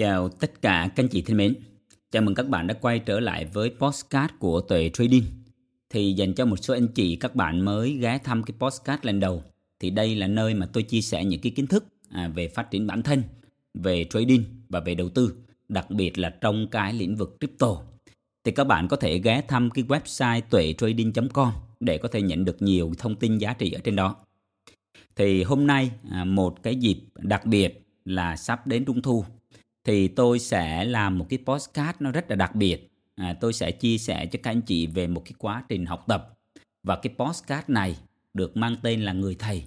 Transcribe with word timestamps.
Chào 0.00 0.28
tất 0.28 0.62
cả 0.62 0.90
các 0.96 1.04
anh 1.04 1.08
chị 1.08 1.22
thân 1.22 1.36
mến. 1.36 1.54
Chào 2.10 2.22
mừng 2.22 2.34
các 2.34 2.48
bạn 2.48 2.66
đã 2.66 2.74
quay 2.74 2.98
trở 2.98 3.20
lại 3.20 3.44
với 3.44 3.72
postcard 3.78 4.34
của 4.38 4.60
Tuệ 4.60 4.90
Trading. 4.92 5.24
Thì 5.90 6.12
dành 6.12 6.34
cho 6.34 6.46
một 6.46 6.56
số 6.56 6.74
anh 6.74 6.88
chị 6.88 7.16
các 7.16 7.34
bạn 7.34 7.60
mới 7.60 7.92
ghé 7.92 8.18
thăm 8.24 8.42
cái 8.42 8.54
postcard 8.58 9.04
lần 9.04 9.20
đầu 9.20 9.42
thì 9.80 9.90
đây 9.90 10.14
là 10.14 10.26
nơi 10.26 10.54
mà 10.54 10.66
tôi 10.72 10.82
chia 10.82 11.00
sẻ 11.00 11.24
những 11.24 11.40
cái 11.40 11.52
kiến 11.56 11.66
thức 11.66 11.84
à, 12.10 12.28
về 12.28 12.48
phát 12.48 12.70
triển 12.70 12.86
bản 12.86 13.02
thân, 13.02 13.22
về 13.74 14.04
trading 14.10 14.44
và 14.68 14.80
về 14.80 14.94
đầu 14.94 15.08
tư, 15.08 15.34
đặc 15.68 15.90
biệt 15.90 16.18
là 16.18 16.30
trong 16.40 16.68
cái 16.70 16.92
lĩnh 16.92 17.16
vực 17.16 17.36
crypto. 17.40 17.82
Thì 18.44 18.52
các 18.52 18.64
bạn 18.64 18.88
có 18.88 18.96
thể 18.96 19.18
ghé 19.18 19.42
thăm 19.48 19.70
cái 19.70 19.84
website 19.84 20.40
tuệ-trading.com 20.50 21.52
để 21.80 21.98
có 21.98 22.08
thể 22.08 22.22
nhận 22.22 22.44
được 22.44 22.62
nhiều 22.62 22.92
thông 22.98 23.16
tin 23.16 23.38
giá 23.38 23.52
trị 23.52 23.72
ở 23.72 23.80
trên 23.84 23.96
đó. 23.96 24.16
Thì 25.16 25.42
hôm 25.42 25.66
nay 25.66 25.90
à, 26.10 26.24
một 26.24 26.62
cái 26.62 26.76
dịp 26.76 26.98
đặc 27.18 27.46
biệt 27.46 27.86
là 28.04 28.36
sắp 28.36 28.66
đến 28.66 28.84
trung 28.84 29.02
thu 29.02 29.24
thì 29.84 30.08
tôi 30.08 30.38
sẽ 30.38 30.84
làm 30.84 31.18
một 31.18 31.26
cái 31.28 31.38
postcard 31.46 31.96
nó 32.00 32.10
rất 32.10 32.30
là 32.30 32.36
đặc 32.36 32.54
biệt. 32.54 32.90
À, 33.14 33.36
tôi 33.40 33.52
sẽ 33.52 33.70
chia 33.70 33.98
sẻ 33.98 34.26
cho 34.26 34.38
các 34.42 34.50
anh 34.50 34.60
chị 34.60 34.86
về 34.86 35.06
một 35.06 35.22
cái 35.24 35.32
quá 35.38 35.64
trình 35.68 35.86
học 35.86 36.04
tập 36.08 36.38
và 36.82 36.96
cái 36.96 37.14
postcard 37.18 37.68
này 37.68 37.96
được 38.34 38.56
mang 38.56 38.76
tên 38.82 39.02
là 39.02 39.12
người 39.12 39.34
thầy. 39.34 39.64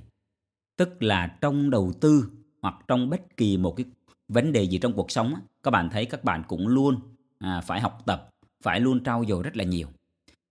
Tức 0.78 1.04
là 1.04 1.38
trong 1.42 1.70
đầu 1.70 1.94
tư 2.02 2.30
hoặc 2.62 2.76
trong 2.88 3.10
bất 3.10 3.38
kỳ 3.38 3.58
một 3.58 3.76
cái 3.78 3.86
vấn 4.28 4.52
đề 4.52 4.64
gì 4.64 4.78
trong 4.78 4.94
cuộc 4.94 5.12
sống 5.12 5.34
các 5.64 5.72
bạn 5.72 5.90
thấy 5.90 6.06
các 6.06 6.24
bạn 6.24 6.44
cũng 6.48 6.68
luôn 6.68 7.00
à, 7.40 7.62
phải 7.62 7.82
học 7.82 8.02
tập, 8.06 8.30
phải 8.64 8.80
luôn 8.80 9.04
trau 9.04 9.26
dồi 9.28 9.44
rất 9.44 9.58
là 9.58 9.64
nhiều. 9.64 9.88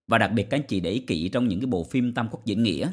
Và 0.06 0.18
đặc 0.18 0.32
biệt 0.32 0.42
các 0.50 0.56
anh 0.56 0.66
chị 0.68 0.80
để 0.80 0.90
ý 0.90 0.98
kỹ 0.98 1.28
trong 1.28 1.48
những 1.48 1.60
cái 1.60 1.66
bộ 1.66 1.84
phim 1.84 2.12
Tam 2.12 2.28
Quốc 2.30 2.44
Diễn 2.44 2.62
Nghĩa 2.62 2.90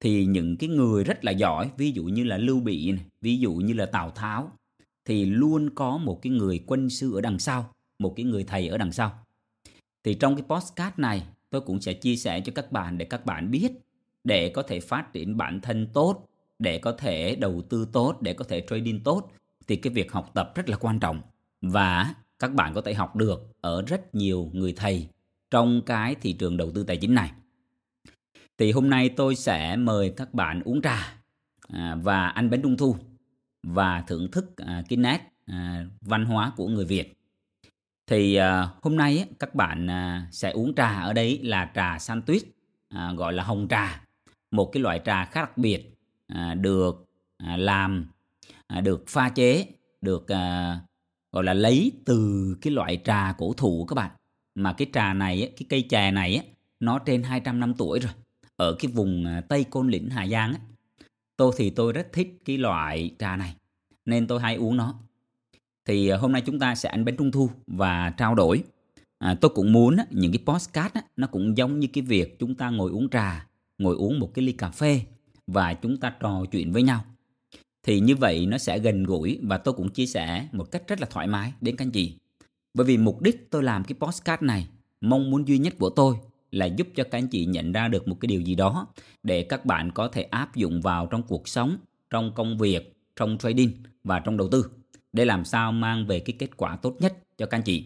thì 0.00 0.24
những 0.26 0.56
cái 0.56 0.68
người 0.68 1.04
rất 1.04 1.24
là 1.24 1.32
giỏi, 1.32 1.70
ví 1.76 1.92
dụ 1.92 2.04
như 2.04 2.24
là 2.24 2.38
Lưu 2.38 2.60
Bị, 2.60 2.94
ví 3.20 3.38
dụ 3.38 3.54
như 3.54 3.74
là 3.74 3.86
Tào 3.86 4.10
Tháo 4.10 4.52
thì 5.08 5.24
luôn 5.24 5.70
có 5.70 5.98
một 5.98 6.22
cái 6.22 6.32
người 6.32 6.64
quân 6.66 6.90
sư 6.90 7.14
ở 7.14 7.20
đằng 7.20 7.38
sau, 7.38 7.74
một 7.98 8.14
cái 8.16 8.24
người 8.24 8.44
thầy 8.44 8.68
ở 8.68 8.78
đằng 8.78 8.92
sau. 8.92 9.24
Thì 10.04 10.14
trong 10.14 10.36
cái 10.36 10.44
postcard 10.48 10.98
này 10.98 11.22
tôi 11.50 11.60
cũng 11.60 11.80
sẽ 11.80 11.92
chia 11.92 12.16
sẻ 12.16 12.40
cho 12.40 12.52
các 12.54 12.72
bạn 12.72 12.98
để 12.98 13.04
các 13.04 13.26
bạn 13.26 13.50
biết 13.50 13.72
để 14.24 14.48
có 14.48 14.62
thể 14.62 14.80
phát 14.80 15.12
triển 15.12 15.36
bản 15.36 15.60
thân 15.60 15.86
tốt, 15.92 16.28
để 16.58 16.78
có 16.78 16.92
thể 16.92 17.36
đầu 17.36 17.62
tư 17.68 17.88
tốt, 17.92 18.16
để 18.20 18.34
có 18.34 18.44
thể 18.44 18.66
trading 18.70 19.00
tốt 19.00 19.32
thì 19.66 19.76
cái 19.76 19.92
việc 19.92 20.12
học 20.12 20.30
tập 20.34 20.52
rất 20.54 20.68
là 20.68 20.76
quan 20.76 21.00
trọng 21.00 21.20
và 21.60 22.14
các 22.38 22.54
bạn 22.54 22.74
có 22.74 22.80
thể 22.80 22.94
học 22.94 23.16
được 23.16 23.46
ở 23.60 23.82
rất 23.82 24.14
nhiều 24.14 24.50
người 24.52 24.72
thầy 24.72 25.08
trong 25.50 25.82
cái 25.86 26.14
thị 26.14 26.32
trường 26.32 26.56
đầu 26.56 26.70
tư 26.74 26.84
tài 26.84 26.96
chính 26.96 27.14
này. 27.14 27.32
Thì 28.58 28.72
hôm 28.72 28.90
nay 28.90 29.08
tôi 29.08 29.34
sẽ 29.34 29.76
mời 29.76 30.12
các 30.16 30.34
bạn 30.34 30.62
uống 30.64 30.82
trà 30.82 31.18
à, 31.68 31.96
và 32.02 32.28
ăn 32.28 32.50
bánh 32.50 32.62
trung 32.62 32.76
thu 32.76 32.96
và 33.62 34.04
thưởng 34.06 34.30
thức 34.30 34.56
à, 34.56 34.82
cái 34.88 34.96
nét 34.96 35.20
à, 35.46 35.84
văn 36.00 36.24
hóa 36.24 36.52
của 36.56 36.68
người 36.68 36.84
Việt. 36.84 37.18
Thì 38.06 38.34
à, 38.34 38.68
hôm 38.82 38.96
nay 38.96 39.24
các 39.38 39.54
bạn 39.54 39.90
à, 39.90 40.26
sẽ 40.30 40.50
uống 40.50 40.74
trà 40.74 41.00
ở 41.00 41.12
đây 41.12 41.40
là 41.42 41.70
trà 41.74 41.98
san 41.98 42.22
tuyết, 42.22 42.42
à, 42.88 43.12
gọi 43.12 43.32
là 43.32 43.42
hồng 43.42 43.66
trà, 43.70 44.04
một 44.50 44.70
cái 44.72 44.82
loại 44.82 45.00
trà 45.04 45.24
khá 45.24 45.40
đặc 45.40 45.58
biệt 45.58 45.98
à, 46.28 46.54
được 46.54 47.06
à, 47.38 47.56
làm, 47.56 48.06
à, 48.66 48.80
được 48.80 49.04
pha 49.08 49.28
chế, 49.28 49.66
được 50.00 50.28
à, 50.28 50.80
gọi 51.32 51.44
là 51.44 51.54
lấy 51.54 51.92
từ 52.04 52.56
cái 52.60 52.72
loại 52.72 53.00
trà 53.04 53.34
cổ 53.38 53.52
thụ 53.52 53.84
các 53.84 53.94
bạn. 53.94 54.10
Mà 54.54 54.72
cái 54.72 54.90
trà 54.92 55.14
này, 55.14 55.52
cái 55.56 55.66
cây 55.68 55.82
chè 55.82 56.10
này 56.10 56.46
nó 56.80 56.98
trên 56.98 57.22
200 57.22 57.60
năm 57.60 57.74
tuổi 57.74 58.00
rồi. 58.00 58.12
Ở 58.56 58.76
cái 58.78 58.92
vùng 58.92 59.24
à, 59.26 59.40
Tây 59.40 59.64
Côn 59.64 59.88
Lĩnh 59.88 60.10
Hà 60.10 60.26
Giang 60.26 60.52
ấy, 60.52 60.60
Tôi 61.38 61.52
thì 61.56 61.70
tôi 61.70 61.92
rất 61.92 62.12
thích 62.12 62.38
cái 62.44 62.58
loại 62.58 63.10
trà 63.18 63.36
này 63.36 63.56
nên 64.04 64.26
tôi 64.26 64.40
hay 64.40 64.54
uống 64.54 64.76
nó. 64.76 64.94
Thì 65.84 66.08
à, 66.08 66.16
hôm 66.16 66.32
nay 66.32 66.42
chúng 66.46 66.58
ta 66.58 66.74
sẽ 66.74 66.88
ăn 66.88 67.04
bánh 67.04 67.16
trung 67.16 67.30
thu 67.30 67.50
và 67.66 68.10
trao 68.10 68.34
đổi. 68.34 68.62
À, 69.18 69.36
tôi 69.40 69.50
cũng 69.54 69.72
muốn 69.72 69.96
á, 69.96 70.04
những 70.10 70.32
cái 70.32 70.42
postcard 70.46 70.94
á, 70.94 71.02
nó 71.16 71.26
cũng 71.26 71.56
giống 71.56 71.80
như 71.80 71.88
cái 71.92 72.02
việc 72.02 72.38
chúng 72.38 72.54
ta 72.54 72.70
ngồi 72.70 72.90
uống 72.90 73.08
trà, 73.08 73.46
ngồi 73.78 73.96
uống 73.96 74.18
một 74.18 74.34
cái 74.34 74.44
ly 74.44 74.52
cà 74.52 74.70
phê 74.70 75.00
và 75.46 75.74
chúng 75.74 75.96
ta 75.96 76.14
trò 76.20 76.44
chuyện 76.52 76.72
với 76.72 76.82
nhau. 76.82 77.04
Thì 77.82 78.00
như 78.00 78.16
vậy 78.16 78.46
nó 78.46 78.58
sẽ 78.58 78.78
gần 78.78 79.02
gũi 79.02 79.38
và 79.42 79.58
tôi 79.58 79.74
cũng 79.74 79.88
chia 79.88 80.06
sẻ 80.06 80.48
một 80.52 80.70
cách 80.70 80.82
rất 80.88 81.00
là 81.00 81.06
thoải 81.10 81.26
mái 81.26 81.52
đến 81.60 81.76
các 81.76 81.84
anh 81.84 81.90
chị. 81.90 82.18
Bởi 82.74 82.86
vì 82.86 82.96
mục 82.96 83.22
đích 83.22 83.50
tôi 83.50 83.62
làm 83.62 83.84
cái 83.84 83.96
postcard 84.00 84.42
này, 84.42 84.68
mong 85.00 85.30
muốn 85.30 85.48
duy 85.48 85.58
nhất 85.58 85.74
của 85.78 85.90
tôi 85.90 86.16
là 86.50 86.66
giúp 86.66 86.88
cho 86.94 87.04
các 87.04 87.18
anh 87.18 87.28
chị 87.28 87.46
nhận 87.46 87.72
ra 87.72 87.88
được 87.88 88.08
một 88.08 88.16
cái 88.20 88.26
điều 88.26 88.40
gì 88.40 88.54
đó 88.54 88.86
để 89.22 89.42
các 89.42 89.64
bạn 89.64 89.90
có 89.90 90.08
thể 90.08 90.22
áp 90.22 90.56
dụng 90.56 90.80
vào 90.80 91.06
trong 91.06 91.22
cuộc 91.22 91.48
sống, 91.48 91.76
trong 92.10 92.32
công 92.34 92.58
việc, 92.58 92.96
trong 93.16 93.38
trading 93.38 93.72
và 94.04 94.20
trong 94.20 94.36
đầu 94.36 94.48
tư 94.48 94.70
để 95.12 95.24
làm 95.24 95.44
sao 95.44 95.72
mang 95.72 96.06
về 96.06 96.20
cái 96.20 96.36
kết 96.38 96.56
quả 96.56 96.76
tốt 96.76 96.96
nhất 97.00 97.16
cho 97.38 97.46
các 97.46 97.58
anh 97.58 97.62
chị. 97.62 97.84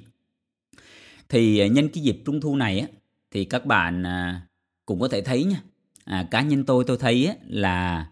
Thì 1.29 1.59
à, 1.59 1.67
nhân 1.67 1.89
cái 1.89 2.03
dịp 2.03 2.23
trung 2.25 2.41
thu 2.41 2.57
này 2.57 2.79
á 2.79 2.87
thì 3.31 3.45
các 3.45 3.67
bạn 3.67 4.03
à, 4.07 4.47
cũng 4.87 5.01
có 5.01 5.09
thể 5.09 5.23
thấy 5.23 5.45
nha. 5.45 5.63
À, 6.05 6.29
cá 6.31 6.43
nhân 6.43 6.65
tôi 6.65 6.85
tôi 6.87 6.97
thấy 6.97 7.27
á, 7.27 7.35
là 7.49 8.07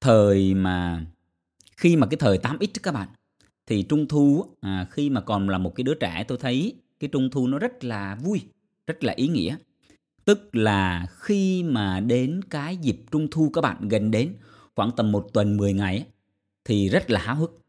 thời 0.00 0.54
mà 0.54 1.06
khi 1.76 1.96
mà 1.96 2.06
cái 2.06 2.16
thời 2.20 2.38
8x 2.38 2.66
các 2.82 2.94
bạn 2.94 3.08
thì 3.66 3.82
trung 3.82 4.08
thu 4.08 4.44
à, 4.60 4.86
khi 4.90 5.10
mà 5.10 5.20
còn 5.20 5.48
là 5.48 5.58
một 5.58 5.74
cái 5.74 5.84
đứa 5.84 5.94
trẻ 5.94 6.24
tôi 6.28 6.38
thấy 6.38 6.74
cái 7.00 7.10
trung 7.12 7.30
thu 7.30 7.46
nó 7.46 7.58
rất 7.58 7.84
là 7.84 8.14
vui 8.14 8.40
rất 8.86 9.04
là 9.04 9.12
ý 9.12 9.28
nghĩa 9.28 9.56
Tức 10.26 10.56
là 10.56 11.06
khi 11.20 11.62
mà 11.62 12.00
đến 12.00 12.40
cái 12.50 12.76
dịp 12.76 12.96
trung 13.10 13.28
thu 13.30 13.50
các 13.54 13.60
bạn 13.60 13.88
gần 13.88 14.10
đến 14.10 14.34
khoảng 14.74 14.90
tầm 14.96 15.12
một 15.12 15.28
tuần 15.32 15.56
10 15.56 15.72
ngày 15.72 16.06
thì 16.64 16.88
rất 16.88 17.10
là 17.10 17.20
háo 17.20 17.36
hức. 17.36 17.62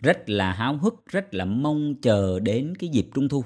Rất 0.00 0.30
là 0.30 0.52
háo 0.52 0.76
hức, 0.76 1.06
rất 1.06 1.34
là 1.34 1.44
mong 1.44 1.94
chờ 2.02 2.40
đến 2.40 2.74
cái 2.78 2.90
dịp 2.90 3.08
trung 3.14 3.28
thu. 3.28 3.44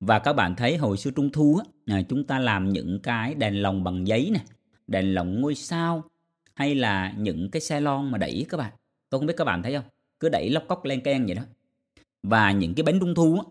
Và 0.00 0.18
các 0.18 0.32
bạn 0.32 0.54
thấy 0.56 0.76
hồi 0.76 0.96
xưa 0.96 1.10
trung 1.10 1.32
thu 1.32 1.60
á, 1.64 1.94
à, 1.94 2.02
chúng 2.08 2.24
ta 2.24 2.38
làm 2.38 2.68
những 2.68 3.00
cái 3.02 3.34
đèn 3.34 3.62
lồng 3.62 3.84
bằng 3.84 4.06
giấy 4.06 4.30
này, 4.32 4.44
đèn 4.86 5.14
lồng 5.14 5.40
ngôi 5.40 5.54
sao 5.54 6.04
hay 6.54 6.74
là 6.74 7.14
những 7.18 7.50
cái 7.50 7.60
xe 7.60 7.80
lon 7.80 8.10
mà 8.10 8.18
đẩy 8.18 8.46
các 8.48 8.56
bạn. 8.56 8.72
Tôi 9.10 9.20
không 9.20 9.26
biết 9.26 9.34
các 9.36 9.44
bạn 9.44 9.62
thấy 9.62 9.74
không? 9.74 9.84
Cứ 10.20 10.28
đẩy 10.28 10.50
lóc 10.50 10.64
cốc 10.68 10.84
len 10.84 11.00
keng 11.00 11.26
vậy 11.26 11.34
đó. 11.34 11.42
Và 12.22 12.52
những 12.52 12.74
cái 12.74 12.84
bánh 12.84 13.00
trung 13.00 13.14
thu 13.14 13.34
á, 13.34 13.42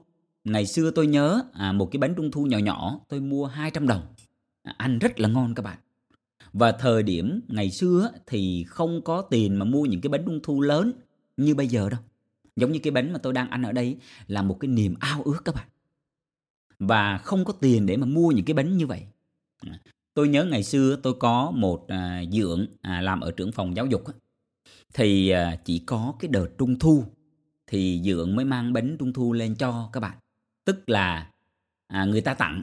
Ngày 0.49 0.65
xưa 0.65 0.91
tôi 0.91 1.07
nhớ 1.07 1.43
à, 1.53 1.71
một 1.71 1.89
cái 1.91 1.99
bánh 1.99 2.13
trung 2.15 2.31
thu 2.31 2.45
nhỏ 2.45 2.57
nhỏ 2.57 2.99
tôi 3.09 3.19
mua 3.19 3.45
200 3.45 3.87
đồng. 3.87 4.01
À, 4.63 4.73
ăn 4.77 4.99
rất 4.99 5.19
là 5.19 5.29
ngon 5.29 5.55
các 5.55 5.63
bạn. 5.63 5.77
Và 6.53 6.71
thời 6.71 7.03
điểm 7.03 7.41
ngày 7.47 7.71
xưa 7.71 8.11
thì 8.27 8.63
không 8.67 9.01
có 9.01 9.21
tiền 9.21 9.59
mà 9.59 9.65
mua 9.65 9.85
những 9.85 10.01
cái 10.01 10.09
bánh 10.09 10.23
trung 10.25 10.39
thu 10.43 10.61
lớn 10.61 10.91
như 11.37 11.55
bây 11.55 11.67
giờ 11.67 11.89
đâu. 11.89 11.99
Giống 12.55 12.71
như 12.71 12.79
cái 12.79 12.91
bánh 12.91 13.13
mà 13.13 13.19
tôi 13.19 13.33
đang 13.33 13.49
ăn 13.49 13.63
ở 13.63 13.71
đây 13.71 13.97
là 14.27 14.41
một 14.41 14.57
cái 14.59 14.69
niềm 14.69 14.95
ao 14.99 15.21
ước 15.23 15.37
các 15.45 15.55
bạn. 15.55 15.67
Và 16.79 17.17
không 17.17 17.45
có 17.45 17.53
tiền 17.53 17.85
để 17.85 17.97
mà 17.97 18.05
mua 18.05 18.31
những 18.31 18.45
cái 18.45 18.53
bánh 18.53 18.77
như 18.77 18.87
vậy. 18.87 19.03
À, 19.67 19.79
tôi 20.13 20.27
nhớ 20.27 20.45
ngày 20.45 20.63
xưa 20.63 20.95
tôi 21.03 21.13
có 21.13 21.51
một 21.51 21.87
à, 21.87 22.23
dượng 22.31 22.67
à, 22.81 23.01
làm 23.01 23.19
ở 23.19 23.31
trưởng 23.31 23.51
phòng 23.51 23.75
giáo 23.75 23.85
dục. 23.85 24.05
Á. 24.05 24.13
Thì 24.93 25.29
à, 25.29 25.55
chỉ 25.65 25.79
có 25.79 26.13
cái 26.19 26.29
đợt 26.29 26.47
trung 26.57 26.79
thu 26.79 27.03
thì 27.67 28.01
dượng 28.05 28.35
mới 28.35 28.45
mang 28.45 28.73
bánh 28.73 28.95
trung 28.99 29.13
thu 29.13 29.33
lên 29.33 29.55
cho 29.55 29.89
các 29.93 29.99
bạn 29.99 30.17
tức 30.67 30.89
là 30.89 31.31
à, 31.87 32.05
người 32.05 32.21
ta 32.21 32.33
tặng 32.33 32.61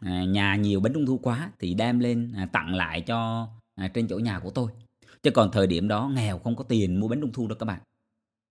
à, 0.00 0.24
nhà 0.24 0.56
nhiều 0.56 0.80
bánh 0.80 0.92
trung 0.92 1.06
thu 1.06 1.18
quá 1.18 1.50
thì 1.58 1.74
đem 1.74 1.98
lên 1.98 2.32
à, 2.36 2.46
tặng 2.52 2.74
lại 2.74 3.00
cho 3.00 3.48
à, 3.74 3.88
trên 3.88 4.08
chỗ 4.08 4.18
nhà 4.18 4.38
của 4.38 4.50
tôi. 4.50 4.70
Chứ 5.22 5.30
còn 5.30 5.50
thời 5.52 5.66
điểm 5.66 5.88
đó 5.88 6.10
nghèo 6.14 6.38
không 6.38 6.56
có 6.56 6.64
tiền 6.64 7.00
mua 7.00 7.08
bánh 7.08 7.20
trung 7.20 7.32
thu 7.32 7.48
đâu 7.48 7.58
các 7.58 7.66
bạn. 7.66 7.80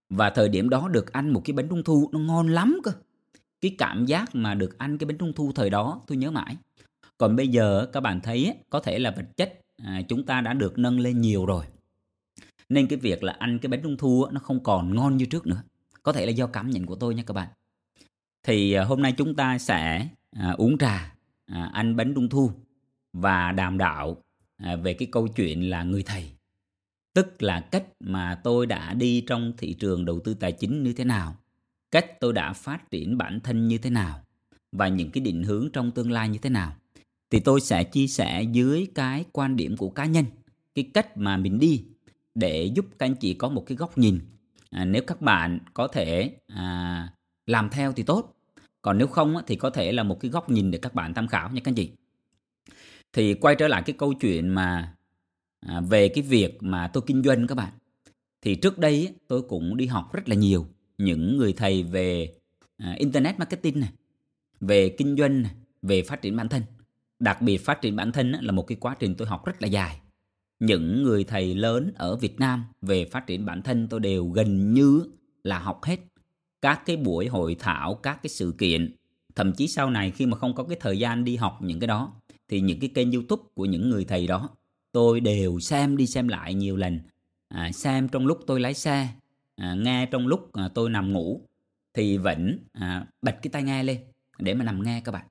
Và 0.09 0.29
thời 0.29 0.49
điểm 0.49 0.69
đó 0.69 0.87
được 0.87 1.11
ăn 1.11 1.33
một 1.33 1.41
cái 1.45 1.53
bánh 1.53 1.67
trung 1.69 1.83
thu 1.83 2.09
nó 2.11 2.19
ngon 2.19 2.47
lắm 2.47 2.79
cơ. 2.83 2.91
Cái 3.61 3.75
cảm 3.77 4.05
giác 4.05 4.35
mà 4.35 4.53
được 4.53 4.77
ăn 4.77 4.97
cái 4.97 5.05
bánh 5.05 5.17
trung 5.17 5.33
thu 5.33 5.51
thời 5.55 5.69
đó 5.69 6.01
tôi 6.07 6.17
nhớ 6.17 6.31
mãi. 6.31 6.57
Còn 7.17 7.35
bây 7.35 7.47
giờ 7.47 7.87
các 7.93 8.01
bạn 8.01 8.21
thấy 8.21 8.55
có 8.69 8.79
thể 8.79 8.99
là 8.99 9.11
vật 9.11 9.25
chất 9.37 9.59
à, 9.83 10.01
chúng 10.07 10.25
ta 10.25 10.41
đã 10.41 10.53
được 10.53 10.77
nâng 10.77 10.99
lên 10.99 11.21
nhiều 11.21 11.45
rồi. 11.45 11.65
Nên 12.69 12.87
cái 12.87 12.99
việc 12.99 13.23
là 13.23 13.33
ăn 13.39 13.59
cái 13.59 13.69
bánh 13.69 13.81
trung 13.83 13.97
thu 13.97 14.25
nó 14.31 14.39
không 14.39 14.63
còn 14.63 14.95
ngon 14.95 15.17
như 15.17 15.25
trước 15.25 15.47
nữa. 15.47 15.63
Có 16.03 16.13
thể 16.13 16.25
là 16.25 16.31
do 16.31 16.47
cảm 16.47 16.69
nhận 16.69 16.85
của 16.85 16.95
tôi 16.95 17.15
nha 17.15 17.23
các 17.23 17.33
bạn 17.33 17.47
thì 18.45 18.73
à, 18.73 18.83
hôm 18.83 19.01
nay 19.01 19.11
chúng 19.11 19.35
ta 19.35 19.57
sẽ 19.57 20.07
à, 20.31 20.51
uống 20.51 20.77
trà, 20.77 21.15
à, 21.45 21.69
ăn 21.73 21.95
bánh 21.95 22.13
trung 22.15 22.29
thu 22.29 22.51
và 23.13 23.51
đàm 23.51 23.77
đạo 23.77 24.17
à, 24.57 24.75
về 24.75 24.93
cái 24.93 25.07
câu 25.11 25.27
chuyện 25.27 25.69
là 25.69 25.83
người 25.83 26.03
thầy. 26.03 26.29
Tức 27.13 27.43
là 27.43 27.59
cách 27.71 27.83
mà 27.99 28.39
tôi 28.43 28.65
đã 28.65 28.93
đi 28.93 29.21
trong 29.21 29.53
thị 29.57 29.73
trường 29.73 30.05
đầu 30.05 30.19
tư 30.19 30.33
tài 30.33 30.51
chính 30.51 30.83
như 30.83 30.93
thế 30.93 31.03
nào, 31.03 31.35
cách 31.91 32.19
tôi 32.19 32.33
đã 32.33 32.53
phát 32.53 32.91
triển 32.91 33.17
bản 33.17 33.39
thân 33.39 33.67
như 33.67 33.77
thế 33.77 33.89
nào 33.89 34.21
và 34.71 34.87
những 34.87 35.11
cái 35.11 35.21
định 35.21 35.43
hướng 35.43 35.69
trong 35.73 35.91
tương 35.91 36.11
lai 36.11 36.29
như 36.29 36.39
thế 36.39 36.49
nào. 36.49 36.75
Thì 37.29 37.39
tôi 37.39 37.61
sẽ 37.61 37.83
chia 37.83 38.07
sẻ 38.07 38.43
dưới 38.43 38.87
cái 38.95 39.25
quan 39.31 39.55
điểm 39.55 39.77
của 39.77 39.89
cá 39.89 40.05
nhân, 40.05 40.25
cái 40.75 40.89
cách 40.93 41.17
mà 41.17 41.37
mình 41.37 41.59
đi 41.59 41.85
để 42.35 42.65
giúp 42.75 42.85
các 42.99 43.05
anh 43.05 43.15
chị 43.15 43.33
có 43.33 43.49
một 43.49 43.63
cái 43.67 43.75
góc 43.75 43.97
nhìn. 43.97 44.19
À, 44.69 44.85
nếu 44.85 45.01
các 45.07 45.21
bạn 45.21 45.59
có 45.73 45.87
thể 45.87 46.31
à, 46.47 47.09
làm 47.47 47.69
theo 47.69 47.93
thì 47.93 48.03
tốt 48.03 48.34
còn 48.85 48.97
nếu 48.97 49.07
không 49.07 49.35
thì 49.47 49.55
có 49.55 49.69
thể 49.69 49.91
là 49.91 50.03
một 50.03 50.19
cái 50.19 50.31
góc 50.31 50.49
nhìn 50.49 50.71
để 50.71 50.79
các 50.81 50.93
bạn 50.93 51.13
tham 51.13 51.27
khảo 51.27 51.49
nha 51.49 51.61
các 51.63 51.71
anh 51.71 51.75
chị 51.75 51.91
thì 53.13 53.33
quay 53.33 53.55
trở 53.55 53.67
lại 53.67 53.83
cái 53.85 53.95
câu 53.99 54.13
chuyện 54.13 54.49
mà 54.49 54.95
à, 55.59 55.81
về 55.81 56.07
cái 56.07 56.21
việc 56.21 56.63
mà 56.63 56.87
tôi 56.87 57.03
kinh 57.07 57.23
doanh 57.23 57.47
các 57.47 57.55
bạn 57.55 57.73
thì 58.41 58.55
trước 58.55 58.77
đây 58.77 59.15
tôi 59.27 59.41
cũng 59.41 59.77
đi 59.77 59.85
học 59.85 60.13
rất 60.13 60.29
là 60.29 60.35
nhiều 60.35 60.67
những 60.97 61.37
người 61.37 61.53
thầy 61.53 61.83
về 61.83 62.33
à, 62.77 62.95
internet 62.97 63.39
marketing 63.39 63.79
này, 63.79 63.89
về 64.59 64.89
kinh 64.89 65.15
doanh 65.17 65.41
này, 65.41 65.51
về 65.81 66.01
phát 66.01 66.21
triển 66.21 66.35
bản 66.35 66.49
thân. 66.49 66.61
Đặc 67.19 67.41
biệt 67.41 67.57
phát 67.57 67.81
triển 67.81 67.95
bản 67.95 68.11
thân 68.11 68.31
là 68.31 68.51
một 68.51 68.67
cái 68.67 68.77
quá 68.81 68.95
trình 68.99 69.15
tôi 69.15 69.27
học 69.27 69.45
rất 69.45 69.61
là 69.61 69.67
dài. 69.67 69.99
Những 70.59 71.03
người 71.03 71.23
thầy 71.23 71.55
lớn 71.55 71.91
ở 71.95 72.15
Việt 72.15 72.39
Nam 72.39 72.65
về 72.81 73.05
phát 73.05 73.27
triển 73.27 73.45
bản 73.45 73.61
thân 73.61 73.87
tôi 73.87 73.99
đều 73.99 74.27
gần 74.27 74.73
như 74.73 75.05
là 75.43 75.59
học 75.59 75.83
hết 75.83 75.99
các 76.65 76.85
cái 76.85 76.97
buổi 76.97 77.27
hội 77.27 77.55
thảo, 77.59 77.93
các 78.03 78.19
cái 78.23 78.29
sự 78.29 78.55
kiện. 78.57 78.95
Thậm 79.35 79.53
chí 79.53 79.67
sau 79.67 79.89
này 79.89 80.11
khi 80.11 80.25
mà 80.25 80.37
không 80.37 80.55
có 80.55 80.63
cái 80.63 80.77
thời 80.81 80.99
gian 80.99 81.23
đi 81.23 81.35
học 81.35 81.57
những 81.61 81.79
cái 81.79 81.87
đó 81.87 82.13
thì 82.47 82.61
những 82.61 82.79
cái 82.79 82.89
kênh 82.95 83.11
YouTube 83.11 83.43
của 83.53 83.65
những 83.65 83.89
người 83.89 84.05
thầy 84.05 84.27
đó 84.27 84.49
tôi 84.91 85.19
đều 85.19 85.59
xem 85.59 85.97
đi 85.97 86.07
xem 86.07 86.27
lại 86.27 86.53
nhiều 86.53 86.75
lần. 86.75 86.99
À, 87.47 87.71
xem 87.71 88.07
trong 88.07 88.27
lúc 88.27 88.39
tôi 88.47 88.59
lái 88.59 88.73
xe, 88.73 89.07
à, 89.55 89.75
nghe 89.75 90.05
trong 90.05 90.27
lúc 90.27 90.53
à, 90.53 90.69
tôi 90.73 90.89
nằm 90.89 91.13
ngủ 91.13 91.41
thì 91.93 92.17
vẫn 92.17 92.59
à, 92.73 93.05
bật 93.21 93.35
cái 93.41 93.49
tai 93.51 93.63
nghe 93.63 93.83
lên 93.83 93.97
để 94.39 94.53
mà 94.53 94.63
nằm 94.63 94.83
nghe 94.83 95.01
các 95.05 95.11
bạn. 95.11 95.25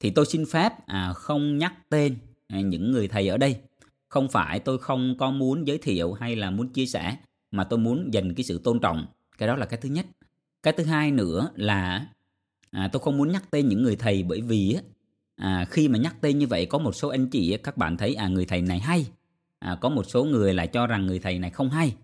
Thì 0.00 0.10
tôi 0.10 0.26
xin 0.26 0.44
phép 0.46 0.72
à, 0.86 1.12
không 1.12 1.58
nhắc 1.58 1.74
tên 1.88 2.16
à, 2.48 2.60
những 2.60 2.92
người 2.92 3.08
thầy 3.08 3.28
ở 3.28 3.36
đây. 3.36 3.56
Không 4.08 4.28
phải 4.28 4.58
tôi 4.58 4.78
không 4.78 5.14
có 5.18 5.30
muốn 5.30 5.66
giới 5.66 5.78
thiệu 5.78 6.12
hay 6.12 6.36
là 6.36 6.50
muốn 6.50 6.68
chia 6.68 6.86
sẻ 6.86 7.16
mà 7.50 7.64
tôi 7.64 7.78
muốn 7.78 8.10
dành 8.12 8.34
cái 8.34 8.44
sự 8.44 8.60
tôn 8.64 8.80
trọng. 8.80 9.06
Cái 9.38 9.48
đó 9.48 9.56
là 9.56 9.66
cái 9.66 9.80
thứ 9.82 9.88
nhất. 9.88 10.06
Cái 10.66 10.72
thứ 10.72 10.84
hai 10.84 11.10
nữa 11.10 11.50
là 11.56 12.06
à, 12.70 12.88
tôi 12.92 13.02
không 13.02 13.18
muốn 13.18 13.32
nhắc 13.32 13.50
tên 13.50 13.68
những 13.68 13.82
người 13.82 13.96
thầy 13.96 14.22
bởi 14.22 14.40
vì 14.40 14.76
à, 15.36 15.66
khi 15.70 15.88
mà 15.88 15.98
nhắc 15.98 16.16
tên 16.20 16.38
như 16.38 16.46
vậy 16.46 16.66
có 16.66 16.78
một 16.78 16.92
số 16.92 17.08
anh 17.08 17.30
chị 17.30 17.56
các 17.62 17.76
bạn 17.76 17.96
thấy 17.96 18.14
à 18.14 18.28
người 18.28 18.46
thầy 18.46 18.62
này 18.62 18.80
hay 18.80 19.06
à, 19.58 19.78
có 19.80 19.88
một 19.88 20.02
số 20.02 20.24
người 20.24 20.54
lại 20.54 20.66
cho 20.66 20.86
rằng 20.86 21.06
người 21.06 21.18
thầy 21.18 21.38
này 21.38 21.50
không 21.50 21.70
hay 21.70 21.94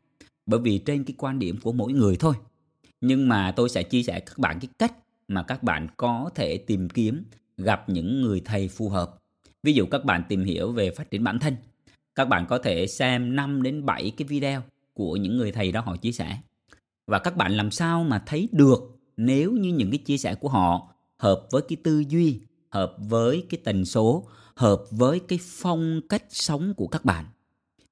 bởi 0.46 0.60
vì 0.60 0.78
trên 0.78 1.04
cái 1.04 1.14
quan 1.18 1.38
điểm 1.38 1.58
của 1.62 1.72
mỗi 1.72 1.92
người 1.92 2.16
thôi. 2.16 2.34
Nhưng 3.00 3.28
mà 3.28 3.52
tôi 3.56 3.68
sẽ 3.68 3.82
chia 3.82 4.02
sẻ 4.02 4.20
các 4.20 4.38
bạn 4.38 4.58
cái 4.60 4.68
cách 4.78 4.94
mà 5.28 5.42
các 5.42 5.62
bạn 5.62 5.86
có 5.96 6.30
thể 6.34 6.56
tìm 6.56 6.88
kiếm 6.88 7.24
gặp 7.56 7.88
những 7.88 8.22
người 8.22 8.42
thầy 8.44 8.68
phù 8.68 8.88
hợp. 8.88 9.18
Ví 9.62 9.72
dụ 9.72 9.86
các 9.86 10.04
bạn 10.04 10.22
tìm 10.28 10.44
hiểu 10.44 10.72
về 10.72 10.90
phát 10.90 11.10
triển 11.10 11.24
bản 11.24 11.38
thân. 11.38 11.56
Các 12.14 12.24
bạn 12.24 12.46
có 12.48 12.58
thể 12.58 12.86
xem 12.98 13.36
5 13.36 13.62
đến 13.62 13.86
7 13.86 14.12
cái 14.16 14.28
video 14.28 14.62
của 14.94 15.16
những 15.16 15.36
người 15.36 15.52
thầy 15.52 15.72
đó 15.72 15.80
họ 15.80 15.96
chia 15.96 16.12
sẻ 16.12 16.38
và 17.12 17.18
các 17.18 17.36
bạn 17.36 17.56
làm 17.56 17.70
sao 17.70 18.04
mà 18.04 18.22
thấy 18.26 18.48
được 18.52 18.98
nếu 19.16 19.52
như 19.52 19.72
những 19.72 19.90
cái 19.90 19.98
chia 19.98 20.18
sẻ 20.18 20.34
của 20.34 20.48
họ 20.48 20.88
hợp 21.18 21.46
với 21.50 21.62
cái 21.68 21.76
tư 21.82 22.04
duy 22.08 22.40
hợp 22.70 22.96
với 22.98 23.46
cái 23.50 23.60
tần 23.64 23.84
số 23.84 24.28
hợp 24.54 24.84
với 24.90 25.20
cái 25.20 25.38
phong 25.42 26.00
cách 26.08 26.24
sống 26.28 26.74
của 26.76 26.86
các 26.86 27.04
bạn? 27.04 27.24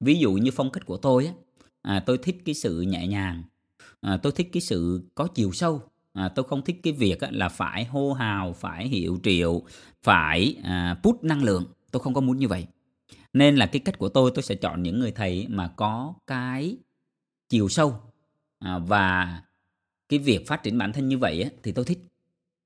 Ví 0.01 0.19
dụ 0.19 0.33
như 0.33 0.51
phong 0.55 0.71
cách 0.71 0.87
của 0.87 0.97
tôi 0.97 1.27
á 1.27 1.33
à, 1.83 2.01
tôi 2.07 2.19
thích 2.19 2.43
cái 2.45 2.55
sự 2.55 2.81
nhẹ 2.81 3.07
nhàng 3.07 3.43
à, 4.01 4.17
tôi 4.17 4.33
thích 4.33 4.49
cái 4.53 4.61
sự 4.61 5.03
có 5.15 5.27
chiều 5.27 5.53
sâu 5.53 5.83
à, 6.13 6.29
tôi 6.29 6.45
không 6.45 6.63
thích 6.63 6.81
cái 6.83 6.93
việc 6.93 7.21
á, 7.21 7.29
là 7.33 7.49
phải 7.49 7.85
hô 7.85 8.13
hào 8.13 8.53
phải 8.53 8.89
hiệu 8.89 9.19
triệu 9.23 9.63
phải 10.03 10.57
à, 10.63 10.97
put 11.03 11.25
năng 11.25 11.43
lượng. 11.43 11.65
Tôi 11.91 12.03
không 12.03 12.15
có 12.15 12.21
muốn 12.21 12.39
như 12.39 12.49
vậy. 12.49 12.67
Nên 13.33 13.57
là 13.57 13.67
cái 13.67 13.81
cách 13.81 13.99
của 13.99 14.09
tôi 14.09 14.31
tôi 14.35 14.43
sẽ 14.43 14.55
chọn 14.55 14.83
những 14.83 14.99
người 15.01 15.13
thầy 15.13 15.47
mà 15.49 15.69
có 15.69 16.15
cái 16.27 16.77
chiều 17.49 17.69
sâu 17.69 18.01
à, 18.61 18.79
và 18.79 19.43
cái 20.09 20.19
việc 20.19 20.47
phát 20.47 20.63
triển 20.63 20.79
bản 20.79 20.93
thân 20.93 21.09
như 21.09 21.19
vậy 21.19 21.43
á, 21.43 21.51
thì 21.63 21.73
tôi 21.73 21.85
thích. 21.85 21.99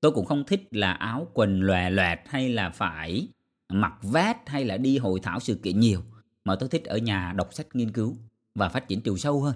Tôi 0.01 0.11
cũng 0.11 0.25
không 0.25 0.43
thích 0.43 0.67
là 0.71 0.91
áo 0.91 1.27
quần 1.33 1.61
lòe 1.61 1.89
loẹt 1.89 2.19
hay 2.25 2.49
là 2.49 2.69
phải 2.69 3.27
mặc 3.69 3.93
vest 4.01 4.37
hay 4.45 4.65
là 4.65 4.77
đi 4.77 4.97
hội 4.97 5.19
thảo 5.19 5.39
sự 5.39 5.55
kiện 5.55 5.79
nhiều 5.79 6.01
mà 6.45 6.55
tôi 6.55 6.69
thích 6.69 6.85
ở 6.85 6.97
nhà 6.97 7.33
đọc 7.35 7.53
sách 7.53 7.67
nghiên 7.73 7.91
cứu 7.91 8.15
và 8.55 8.69
phát 8.69 8.87
triển 8.87 9.01
chiều 9.01 9.17
sâu 9.17 9.41
hơn. 9.41 9.55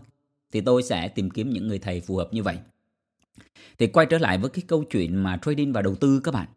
Thì 0.52 0.62
tôi 0.62 0.84
sẽ 0.84 1.08
tìm 1.08 1.30
kiếm 1.30 1.50
những 1.50 1.68
người 1.68 1.80
thầy 1.80 2.02
phù 2.02 2.16
hợp 2.16 2.30
như 2.32 2.44
vậy. 2.44 2.60
Thì 3.78 3.88
quay 3.88 4.06
trở 4.10 4.18
lại 4.18 4.38
với 4.38 4.50
cái 4.50 4.64
câu 4.68 4.84
chuyện 4.84 5.16
mà 5.16 5.40
trading 5.42 5.74
và 5.74 5.82
đầu 5.82 5.96
tư 5.96 6.22
các 6.24 6.34
bạn. 6.34 6.48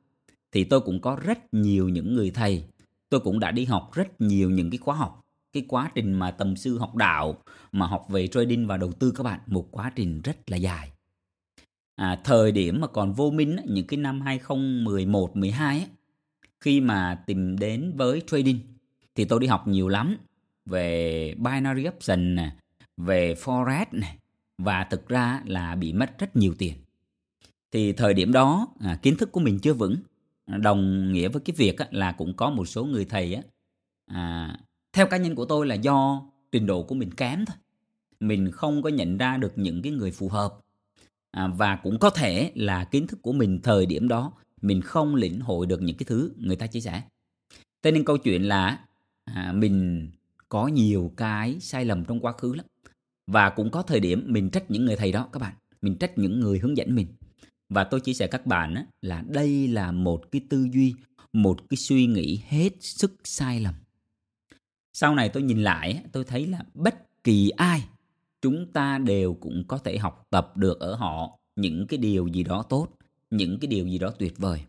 Thì 0.52 0.64
tôi 0.64 0.81
cũng 0.81 1.00
có 1.00 1.19
rất 1.25 1.55
nhiều 1.55 1.88
những 1.88 2.14
người 2.14 2.31
thầy. 2.31 2.64
Tôi 3.08 3.20
cũng 3.20 3.40
đã 3.40 3.50
đi 3.50 3.64
học 3.64 3.90
rất 3.94 4.20
nhiều 4.20 4.50
những 4.50 4.70
cái 4.70 4.78
khóa 4.78 4.94
học 4.94 5.21
cái 5.52 5.64
quá 5.69 5.90
trình 5.94 6.12
mà 6.12 6.31
tầm 6.31 6.56
sư 6.56 6.78
học 6.78 6.96
đạo 6.96 7.37
mà 7.72 7.87
học 7.87 8.06
về 8.08 8.26
trading 8.26 8.66
và 8.66 8.76
đầu 8.76 8.93
tư 8.93 9.12
các 9.16 9.22
bạn 9.22 9.40
một 9.46 9.69
quá 9.70 9.93
trình 9.96 10.20
rất 10.22 10.50
là 10.50 10.56
dài 10.56 10.93
à, 11.96 12.20
thời 12.25 12.52
điểm 12.52 12.81
mà 12.81 12.87
còn 12.87 13.12
vô 13.12 13.31
minh 13.31 13.56
những 13.64 13.87
cái 13.87 13.96
năm 13.96 14.20
2011 14.20 15.37
12 15.37 15.78
ấy, 15.78 15.88
khi 16.60 16.81
mà 16.81 17.22
tìm 17.26 17.58
đến 17.58 17.93
với 17.96 18.22
trading 18.26 18.58
thì 19.14 19.25
tôi 19.25 19.40
đi 19.40 19.46
học 19.46 19.69
nhiều 19.69 19.88
lắm 19.88 20.16
về 20.66 21.34
binary 21.34 21.88
option 21.88 22.34
này, 22.34 22.52
về 22.96 23.34
forex 23.34 23.87
này 23.93 24.16
và 24.58 24.84
thực 24.84 25.08
ra 25.08 25.43
là 25.46 25.75
bị 25.75 25.93
mất 25.93 26.19
rất 26.19 26.37
nhiều 26.37 26.54
tiền. 26.58 26.75
Thì 27.72 27.93
thời 27.93 28.14
điểm 28.14 28.32
đó 28.32 28.69
à, 28.81 28.99
kiến 29.02 29.16
thức 29.16 29.32
của 29.32 29.40
mình 29.40 29.58
chưa 29.58 29.75
vững 29.75 29.96
đồng 30.46 31.12
nghĩa 31.12 31.28
với 31.28 31.43
cái 31.44 31.54
việc 31.56 31.78
á, 31.78 31.87
là 31.90 32.12
cũng 32.12 32.37
có 32.37 32.50
một 32.50 32.64
số 32.64 32.84
người 32.84 33.04
thầy 33.04 33.34
á, 33.34 33.43
à, 34.06 34.56
theo 34.92 35.06
cá 35.06 35.16
nhân 35.16 35.34
của 35.34 35.44
tôi 35.44 35.66
là 35.66 35.74
do 35.74 36.22
trình 36.52 36.66
độ 36.66 36.82
của 36.82 36.94
mình 36.94 37.10
kém 37.14 37.44
thôi. 37.44 37.56
Mình 38.20 38.50
không 38.50 38.82
có 38.82 38.88
nhận 38.88 39.16
ra 39.16 39.36
được 39.36 39.52
những 39.56 39.82
cái 39.82 39.92
người 39.92 40.10
phù 40.10 40.28
hợp. 40.28 40.58
À, 41.30 41.48
và 41.56 41.76
cũng 41.76 41.98
có 41.98 42.10
thể 42.10 42.52
là 42.54 42.84
kiến 42.84 43.06
thức 43.06 43.22
của 43.22 43.32
mình 43.32 43.60
thời 43.62 43.86
điểm 43.86 44.08
đó 44.08 44.32
mình 44.62 44.80
không 44.80 45.14
lĩnh 45.14 45.40
hội 45.40 45.66
được 45.66 45.82
những 45.82 45.96
cái 45.96 46.04
thứ 46.06 46.32
người 46.36 46.56
ta 46.56 46.66
chia 46.66 46.80
sẻ. 46.80 47.02
Thế 47.82 47.90
nên 47.90 48.04
câu 48.04 48.18
chuyện 48.18 48.42
là 48.42 48.84
à, 49.24 49.52
mình 49.52 50.10
có 50.48 50.66
nhiều 50.66 51.12
cái 51.16 51.60
sai 51.60 51.84
lầm 51.84 52.04
trong 52.04 52.20
quá 52.20 52.32
khứ 52.32 52.54
lắm. 52.54 52.66
Và 53.26 53.50
cũng 53.50 53.70
có 53.70 53.82
thời 53.82 54.00
điểm 54.00 54.24
mình 54.26 54.50
trách 54.50 54.70
những 54.70 54.84
người 54.84 54.96
thầy 54.96 55.12
đó 55.12 55.28
các 55.32 55.38
bạn. 55.38 55.54
Mình 55.82 55.96
trách 55.96 56.18
những 56.18 56.40
người 56.40 56.58
hướng 56.58 56.76
dẫn 56.76 56.94
mình. 56.94 57.06
Và 57.68 57.84
tôi 57.84 58.00
chia 58.00 58.14
sẻ 58.14 58.26
các 58.26 58.46
bạn 58.46 58.74
á, 58.74 58.86
là 59.02 59.24
đây 59.28 59.68
là 59.68 59.92
một 59.92 60.32
cái 60.32 60.42
tư 60.48 60.68
duy 60.72 60.94
một 61.32 61.68
cái 61.68 61.76
suy 61.76 62.06
nghĩ 62.06 62.40
hết 62.48 62.70
sức 62.80 63.12
sai 63.24 63.60
lầm 63.60 63.74
sau 64.92 65.14
này 65.14 65.28
tôi 65.28 65.42
nhìn 65.42 65.62
lại 65.62 66.04
tôi 66.12 66.24
thấy 66.24 66.46
là 66.46 66.58
bất 66.74 67.24
kỳ 67.24 67.50
ai, 67.50 67.84
chúng 68.42 68.72
ta 68.72 68.98
đều 68.98 69.34
cũng 69.34 69.64
có 69.68 69.78
thể 69.78 69.98
học 69.98 70.26
tập 70.30 70.56
được 70.56 70.80
ở 70.80 70.94
họ 70.94 71.38
những 71.56 71.87
cái 71.87 71.99
điều 71.99 72.26
gì 72.26 72.42
đó 72.42 72.62
tốt, 72.68 72.88
những 73.30 73.58
cái 73.58 73.66
điều 73.66 73.87
gì 73.87 73.99
đó 73.99 74.11
tuyệt 74.18 74.38
vời. 74.38 74.61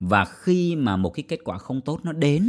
Và 0.00 0.24
khi 0.24 0.76
mà 0.76 0.96
một 0.96 1.10
cái 1.10 1.22
kết 1.28 1.38
quả 1.44 1.58
không 1.58 1.80
tốt 1.80 2.00
nó 2.02 2.12
đến 2.12 2.46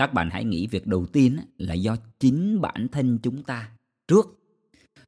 các 0.00 0.14
bạn 0.14 0.30
hãy 0.30 0.44
nghĩ 0.44 0.66
việc 0.66 0.86
đầu 0.86 1.06
tiên 1.06 1.36
là 1.58 1.74
do 1.74 1.96
chính 2.20 2.60
bản 2.60 2.88
thân 2.88 3.18
chúng 3.22 3.42
ta 3.42 3.68
trước. 4.08 4.38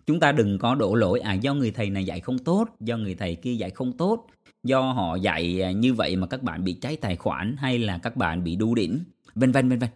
Chúng 0.06 0.20
ta 0.20 0.32
đừng 0.32 0.58
có 0.58 0.75
đổ 0.75 0.94
lỗi 0.94 1.20
à 1.20 1.34
do 1.34 1.54
người 1.54 1.70
thầy 1.70 1.90
này 1.90 2.04
dạy 2.04 2.20
không 2.20 2.38
tốt, 2.38 2.68
do 2.80 2.96
người 2.96 3.14
thầy 3.14 3.34
kia 3.34 3.54
dạy 3.54 3.70
không 3.70 3.92
tốt, 3.92 4.26
do 4.64 4.92
họ 4.92 5.16
dạy 5.16 5.62
à, 5.62 5.72
như 5.72 5.94
vậy 5.94 6.16
mà 6.16 6.26
các 6.26 6.42
bạn 6.42 6.64
bị 6.64 6.72
cháy 6.72 6.96
tài 6.96 7.16
khoản 7.16 7.56
hay 7.58 7.78
là 7.78 7.99
các 7.99 8.16
bạn 8.16 8.44
bị 8.44 8.56
đu 8.56 8.75
đỉnh, 8.75 9.00
vân 9.34 9.52
vân 9.52 9.68
vân 9.68 9.78
vân 9.78 9.90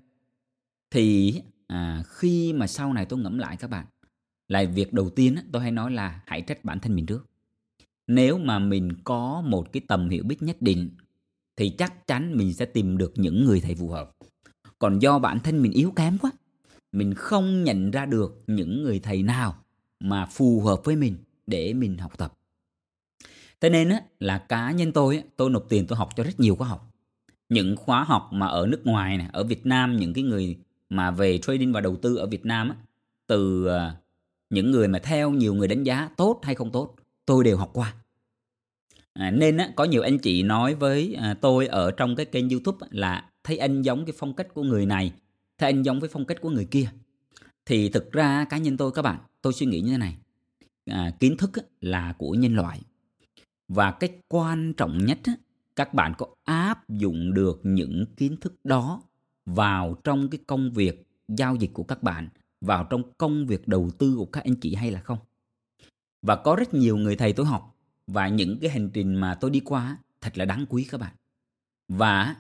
thì 0.97 1.41
à, 1.67 2.03
khi 2.09 2.53
mà 2.53 2.67
sau 2.67 2.93
này 2.93 3.07
tôi 3.07 3.19
ngẫm 3.19 3.39
lại 3.39 3.57
các 3.57 3.71
bạn 3.71 3.87
là 4.49 4.65
việc 4.65 4.93
đầu 4.93 5.11
tiên 5.11 5.37
tôi 5.53 5.63
hay 5.63 5.71
nói 5.71 5.91
là 5.91 6.23
hãy 6.27 6.41
trách 6.41 6.65
bản 6.65 6.81
thân 6.81 6.95
mình 6.95 7.07
trước. 7.07 7.27
Nếu 8.07 8.39
mà 8.39 8.59
mình 8.59 8.93
có 9.05 9.43
một 9.47 9.73
cái 9.73 9.83
tầm 9.89 10.09
hiểu 10.09 10.25
biết 10.25 10.43
nhất 10.43 10.63
định 10.63 10.91
thì 11.57 11.69
chắc 11.79 12.07
chắn 12.07 12.37
mình 12.37 12.55
sẽ 12.55 12.65
tìm 12.65 12.99
được 12.99 13.13
những 13.17 13.45
người 13.45 13.61
thầy 13.61 13.75
phù 13.75 13.89
hợp. 13.89 14.11
Còn 14.79 14.99
do 14.99 15.19
bản 15.19 15.41
thân 15.41 15.63
mình 15.63 15.73
yếu 15.73 15.91
kém 15.91 16.19
quá 16.19 16.31
mình 16.93 17.15
không 17.15 17.65
nhận 17.65 17.91
ra 17.91 18.07
được 18.07 18.43
những 18.47 18.83
người 18.83 18.99
thầy 18.99 19.23
nào 19.23 19.57
mà 20.01 20.27
phù 20.27 20.61
hợp 20.61 20.81
với 20.85 20.97
mình 20.97 21.17
để 21.47 21.75
mình 21.75 21.99
học 21.99 22.19
tập. 22.19 22.33
Thế 23.61 23.71
nên 23.71 23.89
á, 23.89 24.01
là 24.21 24.39
cá 24.39 24.71
nhân 24.71 24.93
tôi 24.93 25.23
tôi 25.37 25.51
nộp 25.51 25.67
tiền 25.69 25.87
tôi 25.87 25.99
học 25.99 26.09
cho 26.17 26.25
rất 26.25 26.41
nhiều 26.41 26.57
khóa 26.57 26.69
học. 26.69 26.93
Những 27.49 27.77
khóa 27.77 28.05
học 28.05 28.29
mà 28.33 28.47
ở 28.47 28.67
nước 28.67 28.87
ngoài 28.87 29.17
này 29.17 29.29
ở 29.33 29.45
Việt 29.45 29.67
Nam 29.67 29.97
những 29.97 30.13
cái 30.13 30.25
người 30.25 30.59
mà 30.89 31.11
về 31.11 31.39
trading 31.39 31.73
và 31.73 31.81
đầu 31.81 31.97
tư 31.97 32.17
ở 32.17 32.27
Việt 32.27 32.47
Nam 32.47 32.69
á, 32.69 32.77
từ 33.27 33.67
ờ, 33.67 33.97
những 34.51 34.71
người 34.71 34.89
mà 34.89 34.99
theo 34.99 35.31
nhiều 35.31 35.55
người 35.55 35.69
đánh 35.69 35.83
giá 35.83 36.09
tốt 36.17 36.41
hay 36.43 36.55
không 36.55 36.73
tốt 36.73 36.97
tôi 37.27 37.45
đều 37.45 37.57
học 37.57 37.71
qua. 37.73 37.95
À, 39.13 39.31
nên 39.31 39.57
á, 39.57 39.71
có 39.77 39.85
nhiều 39.85 40.03
anh 40.03 40.19
chị 40.19 40.43
nói 40.43 40.75
với 40.75 41.15
à, 41.15 41.35
tôi 41.35 41.67
ở 41.67 41.91
trong 41.91 42.17
cái 42.17 42.27
kênh 42.27 42.49
youtube 42.49 42.87
là 42.91 43.31
thấy 43.45 43.59
anh 43.59 43.83
giống 43.83 44.05
cái 44.05 44.15
phong 44.19 44.35
cách 44.35 44.55
của 44.55 44.63
người 44.63 44.87
này 44.87 45.13
thấy 45.59 45.71
anh 45.73 45.83
giống 45.83 46.01
với 46.01 46.09
phong 46.13 46.25
cách 46.25 46.41
của 46.41 46.51
người 46.51 46.65
kia. 46.65 46.89
Thì 47.67 47.89
thực 47.89 48.13
ra 48.13 48.45
cá 48.45 48.59
nhân 48.59 48.77
tôi 48.77 48.93
các 48.93 49.03
bạn 49.03 49.19
tôi 49.43 49.53
suy 49.53 49.67
nghĩ 49.67 49.81
như 49.81 49.91
thế 49.91 49.99
này. 49.99 50.17
À, 50.87 51.11
kiến 51.21 51.37
thức 51.37 51.51
á, 51.55 51.63
là 51.81 52.15
của 52.19 52.33
nhân 52.33 52.57
loại. 52.57 52.81
Và 53.69 53.91
cái 53.91 54.11
quan 54.29 54.73
trọng 54.73 55.07
nhất 55.07 55.19
á, 55.25 55.33
các 55.77 55.95
bạn 55.95 56.13
có 56.19 56.27
áp 56.45 56.89
dụng 56.89 57.35
được 57.35 57.61
những 57.63 58.05
kiến 58.17 58.37
thức 58.41 58.55
đó 58.65 59.03
vào 59.47 59.97
trong 60.05 60.29
cái 60.31 60.39
công 60.47 60.71
việc 60.71 61.07
giao 61.29 61.57
dịch 61.57 61.71
của 61.73 61.83
các 61.83 62.03
bạn 62.03 62.29
vào 62.61 62.87
trong 62.91 63.03
công 63.19 63.47
việc 63.47 63.69
đầu 63.69 63.91
tư 63.99 64.15
của 64.17 64.27
các 64.27 64.45
anh 64.45 64.57
chị 64.57 64.75
hay 64.75 64.91
là 64.91 65.01
không? 65.01 65.19
Và 66.23 66.37
có 66.37 66.57
rất 66.57 66.75
nhiều 66.75 66.97
người 66.97 67.17
thầy 67.17 67.33
tôi 67.33 67.47
học 67.47 67.77
và 68.07 68.29
những 68.29 68.59
cái 68.61 68.71
hành 68.71 68.91
trình 68.91 69.15
mà 69.15 69.35
tôi 69.35 69.51
đi 69.51 69.61
qua 69.61 69.99
thật 70.21 70.39
là 70.39 70.45
đáng 70.45 70.67
quý 70.69 70.87
các 70.91 71.01
bạn. 71.01 71.15
Và 71.89 72.37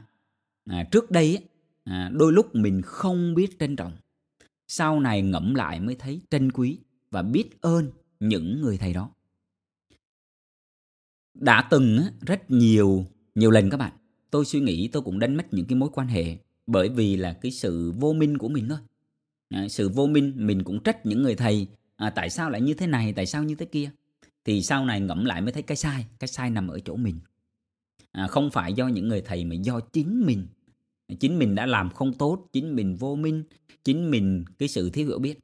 à, 0.65 0.89
trước 0.91 1.11
đây 1.11 1.39
à, 1.85 2.11
đôi 2.13 2.33
lúc 2.33 2.55
mình 2.55 2.83
không 2.83 3.35
biết 3.35 3.59
trân 3.59 3.77
trọng. 3.77 3.93
Sau 4.69 5.01
này 5.01 5.23
ngẫm 5.23 5.55
lại 5.55 5.81
mới 5.81 5.95
thấy 5.95 6.21
trân 6.31 6.53
quý 6.53 6.79
và 7.11 7.23
biết 7.23 7.61
ơn 7.61 7.91
những 8.21 8.61
người 8.61 8.79
thầy 8.79 8.93
đó. 8.93 9.11
Đã 11.35 11.69
từng 11.71 12.01
rất 12.21 12.51
nhiều 12.51 13.07
nhiều 13.35 13.51
lần 13.51 13.71
các 13.71 13.77
bạn 13.77 13.93
tôi 14.31 14.45
suy 14.45 14.61
nghĩ 14.61 14.89
tôi 14.89 15.03
cũng 15.03 15.19
đánh 15.19 15.37
mất 15.37 15.55
những 15.55 15.67
cái 15.67 15.77
mối 15.77 15.89
quan 15.93 16.09
hệ 16.09 16.39
bởi 16.67 16.89
vì 16.89 17.17
là 17.17 17.33
cái 17.33 17.53
sự 17.53 17.93
vô 17.97 18.13
minh 18.13 18.39
của 18.39 18.49
mình 18.49 18.69
thôi. 18.69 18.79
À, 19.49 19.69
sự 19.69 19.89
vô 19.89 20.07
minh 20.07 20.33
mình 20.37 20.65
cũng 20.65 20.83
trách 20.83 21.07
những 21.07 21.23
người 21.23 21.35
thầy 21.35 21.67
à, 21.97 22.11
tại 22.11 22.31
sao 22.31 22.51
lại 22.51 22.61
như 22.61 22.75
thế 22.75 22.87
này 22.87 23.13
tại 23.13 23.27
sao 23.27 23.45
như 23.45 23.55
thế 23.55 23.67
kia. 23.67 23.91
Thì 24.45 24.63
sau 24.63 24.85
này 24.85 25.01
ngẫm 25.01 25.25
lại 25.25 25.41
mới 25.41 25.53
thấy 25.53 25.63
cái 25.63 25.77
sai 25.77 26.07
cái 26.19 26.29
sai 26.29 26.51
nằm 26.51 26.69
ở 26.69 26.81
chỗ 26.81 26.97
mình. 26.97 27.19
À, 28.13 28.27
không 28.27 28.51
phải 28.51 28.73
do 28.73 28.89
những 28.89 29.09
người 29.09 29.21
thầy 29.21 29.45
mà 29.45 29.55
do 29.55 29.81
chính 29.81 30.27
mình. 30.27 30.47
Chính 31.21 31.39
mình 31.39 31.55
đã 31.55 31.67
làm 31.67 31.91
không 31.91 32.13
tốt 32.13 32.49
chính 32.53 32.77
mình 32.77 32.97
vô 32.97 33.15
minh 33.17 33.45
chính 33.85 34.11
mình 34.11 34.45
cái 34.59 34.69
sự 34.69 34.91
thiếu 34.91 35.07
hiểu 35.09 35.19
biết. 35.19 35.39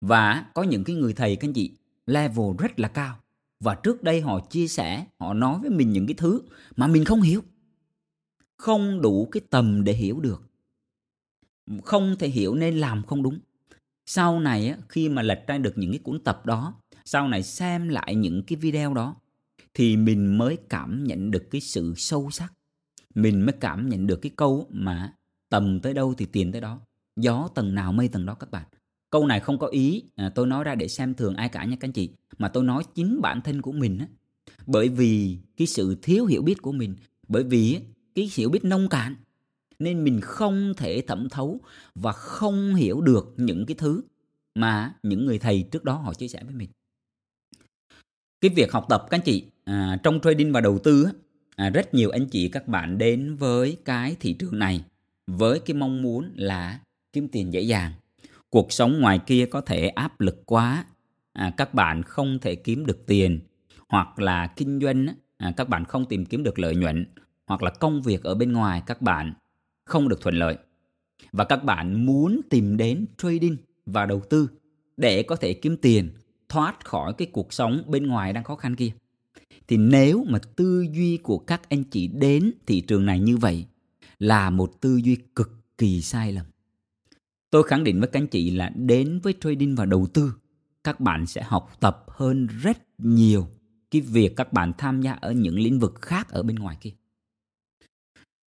Và 0.00 0.44
có 0.54 0.62
những 0.62 0.84
cái 0.84 0.96
người 0.96 1.12
thầy 1.12 1.36
các 1.36 1.48
anh 1.48 1.52
chị 1.52 1.72
level 2.06 2.46
rất 2.58 2.80
là 2.80 2.88
cao. 2.88 3.18
Và 3.60 3.74
trước 3.74 4.02
đây 4.02 4.20
họ 4.20 4.40
chia 4.50 4.68
sẻ 4.68 5.06
họ 5.18 5.34
nói 5.34 5.58
với 5.60 5.70
mình 5.70 5.92
những 5.92 6.06
cái 6.06 6.14
thứ 6.14 6.42
mà 6.76 6.86
mình 6.86 7.04
không 7.04 7.22
hiểu 7.22 7.42
không 8.58 9.02
đủ 9.02 9.28
cái 9.32 9.40
tầm 9.50 9.84
để 9.84 9.92
hiểu 9.92 10.20
được. 10.20 10.42
Không 11.84 12.16
thể 12.18 12.28
hiểu 12.28 12.54
nên 12.54 12.78
làm 12.78 13.02
không 13.06 13.22
đúng. 13.22 13.38
Sau 14.06 14.40
này 14.40 14.74
khi 14.88 15.08
mà 15.08 15.22
lật 15.22 15.44
ra 15.46 15.58
được 15.58 15.72
những 15.76 15.90
cái 15.90 15.98
cuốn 15.98 16.20
tập 16.24 16.46
đó 16.46 16.74
sau 17.10 17.28
này 17.28 17.42
xem 17.42 17.88
lại 17.88 18.14
những 18.14 18.42
cái 18.42 18.56
video 18.56 18.94
đó 18.94 19.16
thì 19.74 19.96
mình 19.96 20.38
mới 20.38 20.56
cảm 20.68 21.04
nhận 21.04 21.30
được 21.30 21.50
cái 21.50 21.60
sự 21.60 21.94
sâu 21.96 22.30
sắc. 22.30 22.52
Mình 23.14 23.42
mới 23.46 23.52
cảm 23.52 23.88
nhận 23.88 24.06
được 24.06 24.16
cái 24.16 24.32
câu 24.36 24.66
mà 24.70 25.12
tầm 25.48 25.80
tới 25.80 25.94
đâu 25.94 26.14
thì 26.14 26.26
tiền 26.26 26.52
tới 26.52 26.60
đó 26.60 26.80
gió 27.16 27.48
tầng 27.54 27.74
nào 27.74 27.92
mây 27.92 28.08
tầng 28.08 28.26
đó 28.26 28.34
các 28.34 28.50
bạn. 28.50 28.64
Câu 29.10 29.26
này 29.26 29.40
không 29.40 29.58
có 29.58 29.66
ý 29.66 30.02
à, 30.14 30.32
tôi 30.34 30.46
nói 30.46 30.64
ra 30.64 30.74
để 30.74 30.88
xem 30.88 31.14
thường 31.14 31.34
ai 31.34 31.48
cả 31.48 31.64
nha 31.64 31.76
các 31.80 31.88
anh 31.88 31.92
chị 31.92 32.10
mà 32.38 32.48
tôi 32.48 32.64
nói 32.64 32.82
chính 32.94 33.20
bản 33.20 33.40
thân 33.40 33.62
của 33.62 33.72
mình 33.72 33.98
á. 33.98 34.06
Bởi 34.66 34.88
vì 34.88 35.38
cái 35.56 35.66
sự 35.66 35.96
thiếu 36.02 36.26
hiểu 36.26 36.42
biết 36.42 36.62
của 36.62 36.72
mình 36.72 36.94
bởi 37.28 37.44
vì 37.44 37.80
cái 38.18 38.30
hiểu 38.34 38.50
biết 38.50 38.64
nông 38.64 38.88
cạn. 38.88 39.14
Nên 39.78 40.04
mình 40.04 40.20
không 40.20 40.74
thể 40.76 41.02
thẩm 41.06 41.28
thấu 41.28 41.60
và 41.94 42.12
không 42.12 42.74
hiểu 42.74 43.00
được 43.00 43.34
những 43.36 43.66
cái 43.66 43.74
thứ 43.74 44.02
mà 44.54 44.94
những 45.02 45.26
người 45.26 45.38
thầy 45.38 45.68
trước 45.70 45.84
đó 45.84 45.94
họ 45.94 46.14
chia 46.14 46.28
sẻ 46.28 46.44
với 46.44 46.54
mình. 46.54 46.70
Cái 48.40 48.50
việc 48.56 48.72
học 48.72 48.86
tập 48.88 49.06
các 49.10 49.18
anh 49.18 49.24
chị 49.24 49.44
à, 49.64 49.98
trong 50.02 50.20
trading 50.20 50.52
và 50.52 50.60
đầu 50.60 50.78
tư 50.78 51.08
à, 51.56 51.70
rất 51.70 51.94
nhiều 51.94 52.10
anh 52.10 52.26
chị 52.26 52.48
các 52.48 52.68
bạn 52.68 52.98
đến 52.98 53.36
với 53.36 53.76
cái 53.84 54.16
thị 54.20 54.32
trường 54.32 54.58
này 54.58 54.84
với 55.26 55.60
cái 55.60 55.74
mong 55.74 56.02
muốn 56.02 56.32
là 56.34 56.80
kiếm 57.12 57.28
tiền 57.28 57.52
dễ 57.52 57.60
dàng. 57.60 57.92
Cuộc 58.50 58.72
sống 58.72 59.00
ngoài 59.00 59.20
kia 59.26 59.46
có 59.46 59.60
thể 59.60 59.88
áp 59.88 60.20
lực 60.20 60.42
quá 60.46 60.84
à, 61.32 61.54
các 61.56 61.74
bạn 61.74 62.02
không 62.02 62.38
thể 62.38 62.54
kiếm 62.54 62.86
được 62.86 63.06
tiền 63.06 63.40
hoặc 63.88 64.18
là 64.18 64.46
kinh 64.46 64.80
doanh 64.80 65.06
à, 65.36 65.52
các 65.56 65.68
bạn 65.68 65.84
không 65.84 66.04
tìm 66.04 66.26
kiếm 66.26 66.42
được 66.42 66.58
lợi 66.58 66.76
nhuận 66.76 67.06
hoặc 67.48 67.62
là 67.62 67.70
công 67.70 68.02
việc 68.02 68.22
ở 68.22 68.34
bên 68.34 68.52
ngoài, 68.52 68.82
các 68.86 69.02
bạn 69.02 69.32
không 69.84 70.08
được 70.08 70.20
thuận 70.20 70.34
lợi. 70.34 70.56
Và 71.32 71.44
các 71.44 71.64
bạn 71.64 72.06
muốn 72.06 72.40
tìm 72.50 72.76
đến 72.76 73.06
trading 73.18 73.56
và 73.86 74.06
đầu 74.06 74.22
tư 74.30 74.50
để 74.96 75.22
có 75.22 75.36
thể 75.36 75.54
kiếm 75.54 75.76
tiền, 75.76 76.10
thoát 76.48 76.84
khỏi 76.84 77.12
cái 77.12 77.28
cuộc 77.32 77.52
sống 77.52 77.82
bên 77.86 78.06
ngoài 78.06 78.32
đang 78.32 78.44
khó 78.44 78.56
khăn 78.56 78.76
kia. 78.76 78.90
Thì 79.68 79.76
nếu 79.76 80.24
mà 80.28 80.38
tư 80.56 80.86
duy 80.92 81.16
của 81.16 81.38
các 81.38 81.68
anh 81.68 81.84
chị 81.84 82.06
đến 82.06 82.52
thị 82.66 82.80
trường 82.80 83.06
này 83.06 83.20
như 83.20 83.36
vậy 83.36 83.66
là 84.18 84.50
một 84.50 84.80
tư 84.80 84.96
duy 84.96 85.16
cực 85.34 85.50
kỳ 85.78 86.02
sai 86.02 86.32
lầm. 86.32 86.46
Tôi 87.50 87.62
khẳng 87.62 87.84
định 87.84 88.00
với 88.00 88.08
các 88.08 88.20
anh 88.20 88.26
chị 88.26 88.50
là 88.50 88.68
đến 88.74 89.20
với 89.22 89.34
trading 89.40 89.74
và 89.76 89.84
đầu 89.84 90.06
tư, 90.14 90.34
các 90.84 91.00
bạn 91.00 91.26
sẽ 91.26 91.42
học 91.42 91.70
tập 91.80 92.04
hơn 92.08 92.46
rất 92.46 92.78
nhiều 92.98 93.48
cái 93.90 94.00
việc 94.00 94.36
các 94.36 94.52
bạn 94.52 94.72
tham 94.78 95.02
gia 95.02 95.12
ở 95.12 95.32
những 95.32 95.58
lĩnh 95.58 95.78
vực 95.78 95.94
khác 96.02 96.28
ở 96.28 96.42
bên 96.42 96.56
ngoài 96.56 96.76
kia 96.80 96.92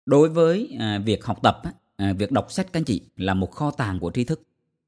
đối 0.09 0.29
với 0.29 0.75
à, 0.79 0.99
việc 1.05 1.25
học 1.25 1.39
tập 1.43 1.61
à, 1.97 2.13
việc 2.13 2.31
đọc 2.31 2.51
sách 2.51 2.73
các 2.73 2.79
anh 2.79 2.83
chị 2.83 3.01
là 3.15 3.33
một 3.33 3.51
kho 3.51 3.71
tàng 3.71 3.99
của 3.99 4.11
tri 4.11 4.23
thức. 4.23 4.41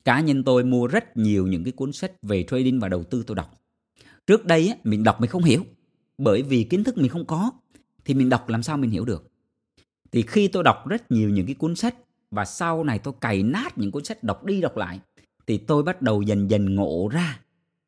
Cá 0.05 0.19
nhân 0.19 0.43
tôi 0.43 0.63
mua 0.63 0.87
rất 0.87 1.17
nhiều 1.17 1.47
những 1.47 1.63
cái 1.63 1.71
cuốn 1.71 1.93
sách 1.93 2.11
về 2.21 2.45
trading 2.49 2.79
và 2.79 2.89
đầu 2.89 3.03
tư 3.03 3.23
tôi 3.27 3.35
đọc. 3.35 3.61
Trước 4.27 4.45
đây 4.45 4.67
á, 4.67 4.75
mình 4.83 5.03
đọc 5.03 5.21
mình 5.21 5.29
không 5.29 5.43
hiểu. 5.43 5.65
Bởi 6.17 6.41
vì 6.43 6.63
kiến 6.63 6.83
thức 6.83 6.97
mình 6.97 7.09
không 7.09 7.25
có 7.25 7.51
thì 8.05 8.13
mình 8.13 8.29
đọc 8.29 8.49
làm 8.49 8.63
sao 8.63 8.77
mình 8.77 8.91
hiểu 8.91 9.05
được? 9.05 9.31
Thì 10.11 10.21
khi 10.21 10.47
tôi 10.47 10.63
đọc 10.63 10.87
rất 10.87 11.11
nhiều 11.11 11.29
những 11.29 11.45
cái 11.45 11.55
cuốn 11.55 11.75
sách 11.75 11.95
và 12.31 12.45
sau 12.45 12.83
này 12.83 12.99
tôi 12.99 13.13
cày 13.21 13.43
nát 13.43 13.77
những 13.77 13.91
cuốn 13.91 14.03
sách 14.03 14.23
đọc 14.23 14.45
đi 14.45 14.61
đọc 14.61 14.77
lại 14.77 14.99
thì 15.47 15.57
tôi 15.57 15.83
bắt 15.83 16.01
đầu 16.01 16.21
dần 16.21 16.49
dần 16.49 16.75
ngộ 16.75 17.07
ra 17.11 17.39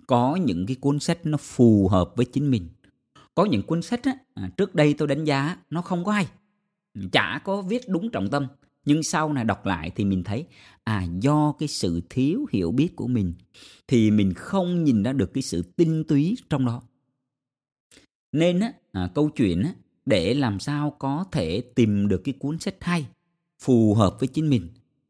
có 0.07 0.35
những 0.35 0.65
cái 0.65 0.75
cuốn 0.75 0.99
sách 0.99 1.19
nó 1.23 1.37
phù 1.37 1.87
hợp 1.87 2.11
với 2.15 2.25
chính 2.25 2.51
mình. 2.51 2.69
Có 3.35 3.45
những 3.45 3.61
cuốn 3.61 3.81
sách 3.81 4.03
á, 4.03 4.13
à, 4.33 4.49
trước 4.57 4.75
đây 4.75 4.93
tôi 4.93 5.07
đánh 5.07 5.23
giá 5.23 5.57
nó 5.69 5.81
không 5.81 6.05
có 6.05 6.11
hay 6.11 6.27
chả 7.11 7.41
có 7.43 7.61
viết 7.61 7.89
đúng 7.89 8.11
trọng 8.11 8.29
tâm 8.29 8.47
nhưng 8.85 9.03
sau 9.03 9.33
này 9.33 9.43
đọc 9.43 9.65
lại 9.65 9.91
thì 9.95 10.05
mình 10.05 10.23
thấy 10.23 10.45
à 10.83 11.05
do 11.19 11.53
cái 11.59 11.67
sự 11.67 12.01
thiếu 12.09 12.45
hiểu 12.51 12.71
biết 12.71 12.95
của 12.95 13.07
mình 13.07 13.33
thì 13.87 14.11
mình 14.11 14.33
không 14.33 14.83
nhìn 14.83 15.03
ra 15.03 15.13
được 15.13 15.33
cái 15.33 15.41
sự 15.41 15.61
tinh 15.75 16.03
túy 16.07 16.37
trong 16.49 16.65
đó. 16.65 16.81
Nên 18.31 18.59
á, 18.59 18.73
à, 18.91 19.09
câu 19.15 19.29
chuyện 19.29 19.63
á, 19.63 19.73
để 20.05 20.33
làm 20.33 20.59
sao 20.59 20.95
có 20.99 21.25
thể 21.31 21.61
tìm 21.75 22.07
được 22.07 22.21
cái 22.23 22.33
cuốn 22.39 22.59
sách 22.59 22.75
hay 22.81 23.05
phù 23.59 23.93
hợp 23.93 24.15
với 24.19 24.27
chính 24.27 24.49
mình 24.49 24.69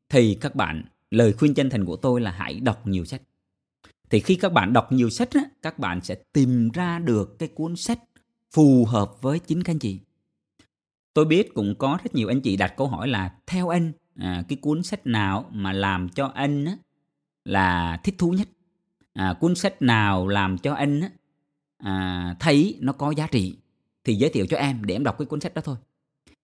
thì 0.10 0.38
các 0.42 0.56
bạn 0.56 0.84
lời 1.12 1.34
khuyên 1.34 1.54
chân 1.54 1.70
thành 1.70 1.86
của 1.86 1.96
tôi 1.96 2.22
là 2.22 2.32
hãy 2.32 2.60
đọc 2.60 2.88
nhiều 2.88 3.06
sách. 3.06 3.22
Thì 4.10 4.20
khi 4.20 4.36
các 4.36 4.54
bạn 4.54 4.74
đọc 4.74 4.92
nhiều 4.92 5.10
sách 5.10 5.30
á, 5.32 5.42
các 5.62 5.80
bạn 5.80 6.02
sẽ 6.02 6.16
tìm 6.34 6.70
ra 6.70 7.00
được 7.00 7.40
cái 7.40 7.50
cuốn 7.50 7.75
sách 7.75 8.00
phù 8.52 8.86
hợp 8.86 9.22
với 9.22 9.40
chính 9.40 9.63
các 9.63 9.74
anh 9.74 9.80
chị 9.80 10.00
tôi 11.13 11.25
biết 11.25 11.53
cũng 11.53 11.75
có 11.75 12.00
rất 12.03 12.15
nhiều 12.15 12.27
anh 12.27 12.41
chị 12.41 12.58
đặt 12.58 12.74
câu 12.77 12.88
hỏi 12.88 13.08
là 13.08 13.34
theo 13.48 13.70
anh 13.70 13.91
à, 14.15 14.43
cái 14.48 14.58
cuốn 14.62 14.84
sách 14.84 15.08
nào 15.08 15.50
mà 15.51 15.74
làm 15.74 16.10
cho 16.10 16.32
anh 16.36 16.65
á, 16.65 16.77
là 17.46 17.98
thích 18.03 18.15
thú 18.17 18.32
nhất 18.32 18.48
à, 19.13 19.34
cuốn 19.39 19.55
sách 19.55 19.82
nào 19.82 20.27
làm 20.27 20.58
cho 20.58 20.74
anh 20.74 21.01
á, 21.01 21.10
à, 21.77 22.36
thấy 22.39 22.77
nó 22.79 22.93
có 22.93 23.12
giá 23.12 23.27
trị 23.27 23.58
thì 24.03 24.15
giới 24.15 24.29
thiệu 24.29 24.46
cho 24.50 24.58
em 24.58 24.86
để 24.86 24.96
em 24.96 25.03
đọc 25.03 25.17
cái 25.17 25.25
cuốn 25.25 25.39
sách 25.39 25.53
đó 25.53 25.62
thôi 25.65 25.77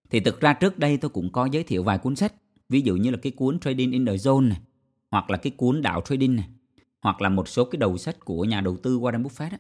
thì 0.10 0.20
thực 0.20 0.42
ra 0.42 0.54
trước 0.54 0.80
đây 0.80 0.98
tôi 0.98 1.10
cũng 1.10 1.32
có 1.32 1.46
giới 1.46 1.64
thiệu 1.64 1.84
vài 1.84 1.98
cuốn 1.98 2.16
sách 2.16 2.34
ví 2.70 2.82
dụ 2.82 2.96
như 2.96 3.12
là 3.12 3.18
cái 3.22 3.32
cuốn 3.32 3.60
Trading 3.60 3.92
in 3.92 4.06
the 4.06 4.14
Zone 4.14 4.48
này 4.48 4.60
hoặc 5.12 5.30
là 5.30 5.38
cái 5.38 5.52
cuốn 5.58 5.82
Đạo 5.82 6.02
Trading 6.02 6.36
này 6.36 6.48
hoặc 7.02 7.22
là 7.22 7.30
một 7.30 7.48
số 7.48 7.66
cái 7.66 7.78
đầu 7.78 7.98
sách 7.98 8.26
của 8.26 8.44
nhà 8.46 8.62
đầu 8.62 8.78
tư 8.78 9.00
Warren 9.00 9.24
Buffett 9.24 9.52
á. 9.52 9.58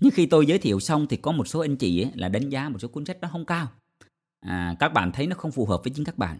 Nhưng 0.00 0.12
khi 0.12 0.26
tôi 0.26 0.46
giới 0.46 0.58
thiệu 0.58 0.80
xong 0.80 1.06
thì 1.06 1.16
có 1.16 1.32
một 1.32 1.48
số 1.48 1.60
anh 1.60 1.76
chị 1.76 2.02
ấy 2.02 2.10
là 2.14 2.28
đánh 2.28 2.48
giá 2.48 2.68
một 2.68 2.78
số 2.78 2.88
cuốn 2.88 3.04
sách 3.04 3.20
đó 3.20 3.28
không 3.32 3.44
cao. 3.44 3.68
À, 4.42 4.76
các 4.78 4.88
bạn 4.88 5.12
thấy 5.12 5.26
nó 5.26 5.36
không 5.36 5.52
phù 5.52 5.66
hợp 5.66 5.80
với 5.84 5.92
chính 5.94 6.04
các 6.04 6.18
bạn. 6.18 6.38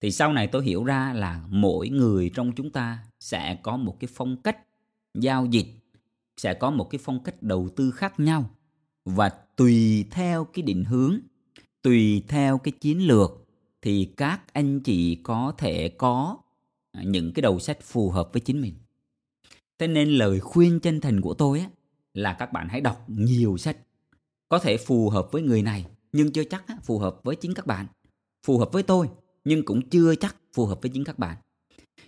Thì 0.00 0.10
sau 0.10 0.32
này 0.32 0.46
tôi 0.46 0.64
hiểu 0.64 0.84
ra 0.84 1.12
là 1.12 1.42
mỗi 1.48 1.88
người 1.88 2.30
trong 2.34 2.52
chúng 2.52 2.70
ta 2.70 2.98
sẽ 3.20 3.58
có 3.62 3.76
một 3.76 3.96
cái 4.00 4.08
phong 4.14 4.36
cách 4.36 4.58
giao 5.14 5.46
dịch, 5.46 5.66
sẽ 6.36 6.54
có 6.54 6.70
một 6.70 6.90
cái 6.90 6.98
phong 7.04 7.22
cách 7.22 7.42
đầu 7.42 7.68
tư 7.76 7.90
khác 7.90 8.20
nhau 8.20 8.50
và 9.04 9.28
tùy 9.28 10.04
theo 10.10 10.44
cái 10.44 10.62
định 10.62 10.84
hướng, 10.84 11.18
tùy 11.82 12.24
theo 12.28 12.58
cái 12.58 12.72
chiến 12.80 13.06
lược 13.06 13.46
thì 13.82 14.12
các 14.16 14.40
anh 14.52 14.80
chị 14.80 15.14
có 15.14 15.52
thể 15.58 15.88
có 15.88 16.36
những 17.04 17.32
cái 17.32 17.42
đầu 17.42 17.58
sách 17.58 17.78
phù 17.82 18.10
hợp 18.10 18.28
với 18.32 18.40
chính 18.40 18.60
mình. 18.60 18.74
Thế 19.78 19.86
nên 19.86 20.08
lời 20.08 20.40
khuyên 20.40 20.80
chân 20.80 21.00
thành 21.00 21.20
của 21.20 21.34
tôi 21.34 21.60
á, 21.60 21.66
là 22.14 22.32
các 22.32 22.52
bạn 22.52 22.68
hãy 22.68 22.80
đọc 22.80 23.04
nhiều 23.10 23.56
sách. 23.56 23.76
Có 24.48 24.58
thể 24.58 24.76
phù 24.76 25.10
hợp 25.10 25.28
với 25.32 25.42
người 25.42 25.62
này, 25.62 25.86
nhưng 26.12 26.32
chưa 26.32 26.44
chắc 26.44 26.64
phù 26.84 26.98
hợp 26.98 27.20
với 27.22 27.36
chính 27.36 27.54
các 27.54 27.66
bạn. 27.66 27.86
Phù 28.46 28.58
hợp 28.58 28.72
với 28.72 28.82
tôi, 28.82 29.08
nhưng 29.44 29.64
cũng 29.64 29.88
chưa 29.88 30.14
chắc 30.14 30.36
phù 30.52 30.66
hợp 30.66 30.82
với 30.82 30.90
chính 30.94 31.04
các 31.04 31.18
bạn. 31.18 31.36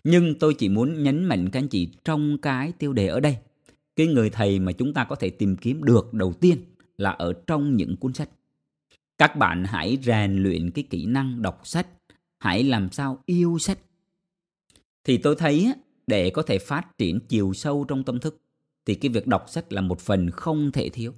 Nhưng 0.05 0.39
tôi 0.39 0.55
chỉ 0.55 0.69
muốn 0.69 1.03
nhấn 1.03 1.25
mạnh 1.25 1.51
các 1.51 1.61
anh 1.61 1.69
chị 1.69 1.89
trong 2.05 2.39
cái 2.39 2.73
tiêu 2.73 2.93
đề 2.93 3.07
ở 3.07 3.21
đây. 3.21 3.37
Cái 3.97 4.07
người 4.07 4.31
thầy 4.31 4.59
mà 4.59 4.73
chúng 4.73 4.95
ta 4.95 5.05
có 5.05 5.17
thể 5.17 5.31
tìm 5.31 5.57
kiếm 5.57 5.85
được 5.85 6.15
đầu 6.15 6.33
tiên 6.33 6.59
là 6.99 7.11
ở 7.11 7.33
trong 7.47 7.77
những 7.77 7.97
cuốn 7.97 8.13
sách. 8.13 8.31
Các 9.19 9.37
bạn 9.37 9.65
hãy 9.65 9.99
rèn 10.03 10.43
luyện 10.43 10.71
cái 10.71 10.85
kỹ 10.91 11.07
năng 11.07 11.43
đọc 11.43 11.61
sách, 11.65 11.87
hãy 12.39 12.65
làm 12.65 12.93
sao 12.93 13.23
yêu 13.27 13.59
sách. 13.59 13.79
Thì 15.05 15.19
tôi 15.19 15.35
thấy 15.39 15.73
để 16.07 16.31
có 16.31 16.43
thể 16.43 16.59
phát 16.59 16.99
triển 16.99 17.21
chiều 17.29 17.53
sâu 17.55 17.85
trong 17.89 18.05
tâm 18.05 18.21
thức 18.21 18.41
thì 18.87 18.95
cái 18.95 19.09
việc 19.09 19.27
đọc 19.27 19.45
sách 19.49 19.73
là 19.73 19.81
một 19.81 20.01
phần 20.01 20.31
không 20.31 20.73
thể 20.73 20.89
thiếu. 20.89 21.15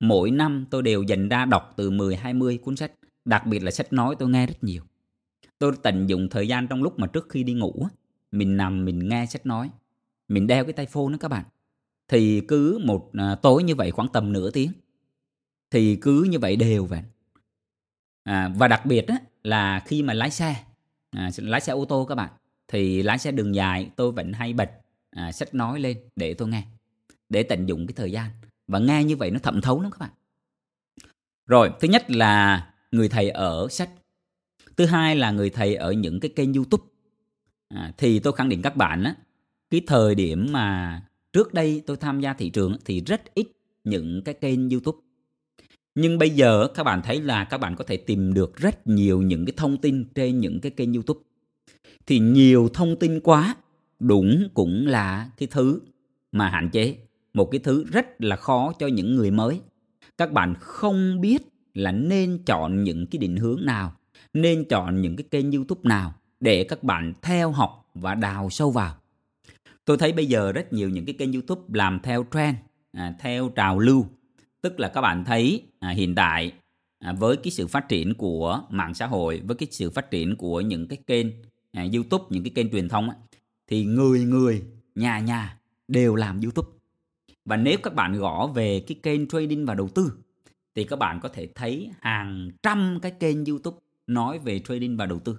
Mỗi 0.00 0.30
năm 0.30 0.66
tôi 0.70 0.82
đều 0.82 1.02
dành 1.02 1.28
ra 1.28 1.44
đọc 1.44 1.74
từ 1.76 1.90
10-20 1.90 2.58
cuốn 2.58 2.76
sách, 2.76 2.92
đặc 3.24 3.46
biệt 3.46 3.62
là 3.62 3.70
sách 3.70 3.92
nói 3.92 4.16
tôi 4.18 4.28
nghe 4.28 4.46
rất 4.46 4.64
nhiều. 4.64 4.82
Tôi 5.58 5.72
tận 5.82 6.08
dụng 6.08 6.28
thời 6.28 6.48
gian 6.48 6.68
trong 6.68 6.82
lúc 6.82 6.98
mà 6.98 7.06
trước 7.06 7.28
khi 7.28 7.42
đi 7.42 7.52
ngủ, 7.52 7.86
mình 8.32 8.56
nằm 8.56 8.84
mình 8.84 9.08
nghe 9.08 9.26
sách 9.26 9.46
nói, 9.46 9.70
mình 10.28 10.46
đeo 10.46 10.64
cái 10.64 10.72
tai 10.72 10.86
phone 10.86 11.12
đó 11.12 11.16
các 11.20 11.28
bạn. 11.28 11.44
Thì 12.08 12.40
cứ 12.40 12.78
một 12.84 13.10
à, 13.12 13.34
tối 13.34 13.62
như 13.62 13.74
vậy 13.74 13.90
khoảng 13.90 14.08
tầm 14.08 14.32
nửa 14.32 14.50
tiếng, 14.50 14.72
thì 15.70 15.96
cứ 15.96 16.22
như 16.30 16.38
vậy 16.38 16.56
đều 16.56 16.86
vậy. 16.86 17.02
À, 18.22 18.52
và 18.56 18.68
đặc 18.68 18.86
biệt 18.86 19.08
á, 19.08 19.18
là 19.42 19.82
khi 19.86 20.02
mà 20.02 20.14
lái 20.14 20.30
xe, 20.30 20.56
à, 21.10 21.30
lái 21.36 21.60
xe 21.60 21.72
ô 21.72 21.84
tô 21.84 22.04
các 22.04 22.14
bạn, 22.14 22.30
thì 22.68 23.02
lái 23.02 23.18
xe 23.18 23.32
đường 23.32 23.54
dài 23.54 23.90
tôi 23.96 24.12
vẫn 24.12 24.32
hay 24.32 24.52
bật 24.52 24.70
à, 25.10 25.32
sách 25.32 25.54
nói 25.54 25.80
lên 25.80 25.98
để 26.16 26.34
tôi 26.34 26.48
nghe 26.48 26.62
để 27.28 27.42
tận 27.42 27.66
dụng 27.66 27.86
cái 27.86 27.94
thời 27.96 28.12
gian 28.12 28.30
và 28.68 28.78
nghe 28.78 29.04
như 29.04 29.16
vậy 29.16 29.30
nó 29.30 29.38
thẩm 29.38 29.60
thấu 29.60 29.80
lắm 29.80 29.90
các 29.90 29.98
bạn. 29.98 30.10
Rồi 31.46 31.70
thứ 31.80 31.88
nhất 31.88 32.10
là 32.10 32.66
người 32.92 33.08
thầy 33.08 33.30
ở 33.30 33.68
sách. 33.70 33.90
Thứ 34.76 34.86
hai 34.86 35.16
là 35.16 35.30
người 35.30 35.50
thầy 35.50 35.74
ở 35.74 35.92
những 35.92 36.20
cái 36.20 36.30
kênh 36.36 36.54
youtube. 36.54 36.84
À, 37.68 37.92
thì 37.98 38.18
tôi 38.18 38.32
khẳng 38.32 38.48
định 38.48 38.62
các 38.62 38.76
bạn 38.76 39.04
á 39.04 39.14
cái 39.70 39.80
thời 39.86 40.14
điểm 40.14 40.46
mà 40.50 41.00
trước 41.32 41.54
đây 41.54 41.82
tôi 41.86 41.96
tham 41.96 42.20
gia 42.20 42.32
thị 42.32 42.50
trường 42.50 42.76
thì 42.84 43.00
rất 43.00 43.34
ít 43.34 43.46
những 43.84 44.22
cái 44.24 44.34
kênh 44.34 44.70
youtube. 44.70 44.98
Nhưng 45.94 46.18
bây 46.18 46.30
giờ 46.30 46.68
các 46.74 46.84
bạn 46.84 47.02
thấy 47.02 47.20
là 47.20 47.44
các 47.44 47.58
bạn 47.58 47.76
có 47.76 47.84
thể 47.84 47.96
tìm 47.96 48.34
được 48.34 48.56
rất 48.56 48.86
nhiều 48.86 49.22
những 49.22 49.46
cái 49.46 49.52
thông 49.56 49.76
tin 49.76 50.04
trên 50.14 50.40
những 50.40 50.60
cái 50.60 50.72
kênh 50.72 50.92
youtube. 50.92 51.20
Thì 52.06 52.18
nhiều 52.18 52.68
thông 52.74 52.96
tin 52.98 53.20
quá 53.20 53.56
đúng 53.98 54.48
cũng 54.54 54.86
là 54.86 55.30
cái 55.38 55.48
thứ 55.50 55.80
mà 56.32 56.48
hạn 56.48 56.70
chế 56.70 56.96
một 57.34 57.48
cái 57.50 57.58
thứ 57.58 57.84
rất 57.84 58.06
là 58.18 58.36
khó 58.36 58.72
cho 58.78 58.86
những 58.86 59.16
người 59.16 59.30
mới. 59.30 59.60
Các 60.18 60.32
bạn 60.32 60.54
không 60.60 61.20
biết 61.20 61.42
là 61.74 61.92
nên 61.92 62.38
chọn 62.46 62.84
những 62.84 63.06
cái 63.06 63.18
định 63.18 63.36
hướng 63.36 63.64
nào 63.64 63.92
nên 64.34 64.64
chọn 64.64 65.00
những 65.00 65.16
cái 65.16 65.24
kênh 65.30 65.52
youtube 65.52 65.80
nào 65.84 66.14
để 66.40 66.64
các 66.64 66.82
bạn 66.82 67.14
theo 67.22 67.50
học 67.50 67.90
và 67.94 68.14
đào 68.14 68.50
sâu 68.50 68.70
vào. 68.70 68.94
Tôi 69.84 69.98
thấy 69.98 70.12
bây 70.12 70.26
giờ 70.26 70.52
rất 70.52 70.72
nhiều 70.72 70.88
những 70.88 71.04
cái 71.04 71.14
kênh 71.18 71.32
youtube 71.32 71.62
làm 71.72 72.00
theo 72.02 72.26
trend 72.34 72.56
à, 72.92 73.14
theo 73.20 73.48
trào 73.48 73.78
lưu. 73.78 74.06
Tức 74.62 74.80
là 74.80 74.88
các 74.88 75.00
bạn 75.00 75.24
thấy 75.24 75.62
à, 75.78 75.90
hiện 75.90 76.14
tại 76.14 76.52
à, 76.98 77.12
với 77.12 77.36
cái 77.36 77.50
sự 77.50 77.66
phát 77.66 77.88
triển 77.88 78.14
của 78.14 78.62
mạng 78.70 78.94
xã 78.94 79.06
hội 79.06 79.42
với 79.44 79.56
cái 79.56 79.68
sự 79.70 79.90
phát 79.90 80.10
triển 80.10 80.36
của 80.36 80.60
những 80.60 80.88
cái 80.88 80.98
kênh 81.06 81.26
à, 81.72 81.86
youtube 81.94 82.24
những 82.30 82.44
cái 82.44 82.52
kênh 82.54 82.70
truyền 82.70 82.88
thông 82.88 83.10
á, 83.10 83.16
thì 83.66 83.84
người 83.84 84.20
người 84.20 84.62
nhà 84.94 85.18
nhà 85.18 85.58
đều 85.88 86.14
làm 86.14 86.40
youtube 86.40 86.77
và 87.48 87.56
nếu 87.56 87.78
các 87.82 87.94
bạn 87.94 88.18
gõ 88.18 88.46
về 88.46 88.80
cái 88.80 88.96
kênh 89.02 89.28
trading 89.28 89.66
và 89.66 89.74
đầu 89.74 89.88
tư 89.88 90.12
thì 90.74 90.84
các 90.84 90.98
bạn 90.98 91.20
có 91.20 91.28
thể 91.28 91.48
thấy 91.54 91.90
hàng 92.00 92.50
trăm 92.62 92.98
cái 93.02 93.12
kênh 93.12 93.44
YouTube 93.44 93.78
nói 94.06 94.38
về 94.38 94.58
trading 94.58 94.96
và 94.96 95.06
đầu 95.06 95.18
tư. 95.18 95.38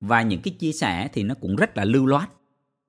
Và 0.00 0.22
những 0.22 0.40
cái 0.42 0.54
chia 0.58 0.72
sẻ 0.72 1.08
thì 1.12 1.22
nó 1.22 1.34
cũng 1.34 1.56
rất 1.56 1.76
là 1.76 1.84
lưu 1.84 2.06
loát. 2.06 2.30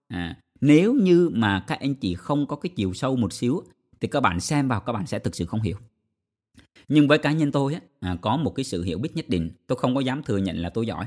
À, 0.08 0.38
nếu 0.62 0.94
như 0.94 1.30
mà 1.34 1.64
các 1.68 1.80
anh 1.80 1.96
chị 1.96 2.16
không 2.16 2.48
có 2.48 2.56
cái 2.56 2.70
chiều 2.76 2.94
sâu 2.94 3.16
một 3.16 3.34
xíu 3.34 3.64
thì 4.02 4.08
các 4.08 4.22
bạn 4.22 4.40
xem 4.40 4.68
vào 4.68 4.82
các 4.82 4.94
bạn 4.94 5.08
sẽ 5.08 5.20
thực 5.20 5.36
sự 5.36 5.46
không 5.46 5.62
hiểu. 5.62 5.78
Nhưng 6.88 7.08
với 7.08 7.18
cá 7.18 7.32
nhân 7.32 7.52
tôi 7.52 7.74
á, 7.74 7.82
à, 8.00 8.18
có 8.22 8.38
một 8.38 8.56
cái 8.56 8.64
sự 8.64 8.84
hiểu 8.84 8.98
biết 8.98 9.16
nhất 9.16 9.30
định, 9.30 9.50
tôi 9.68 9.78
không 9.78 9.96
có 9.96 10.02
dám 10.02 10.24
thừa 10.24 10.38
nhận 10.38 10.58
là 10.58 10.70
tôi 10.70 10.88
giỏi. 10.88 11.06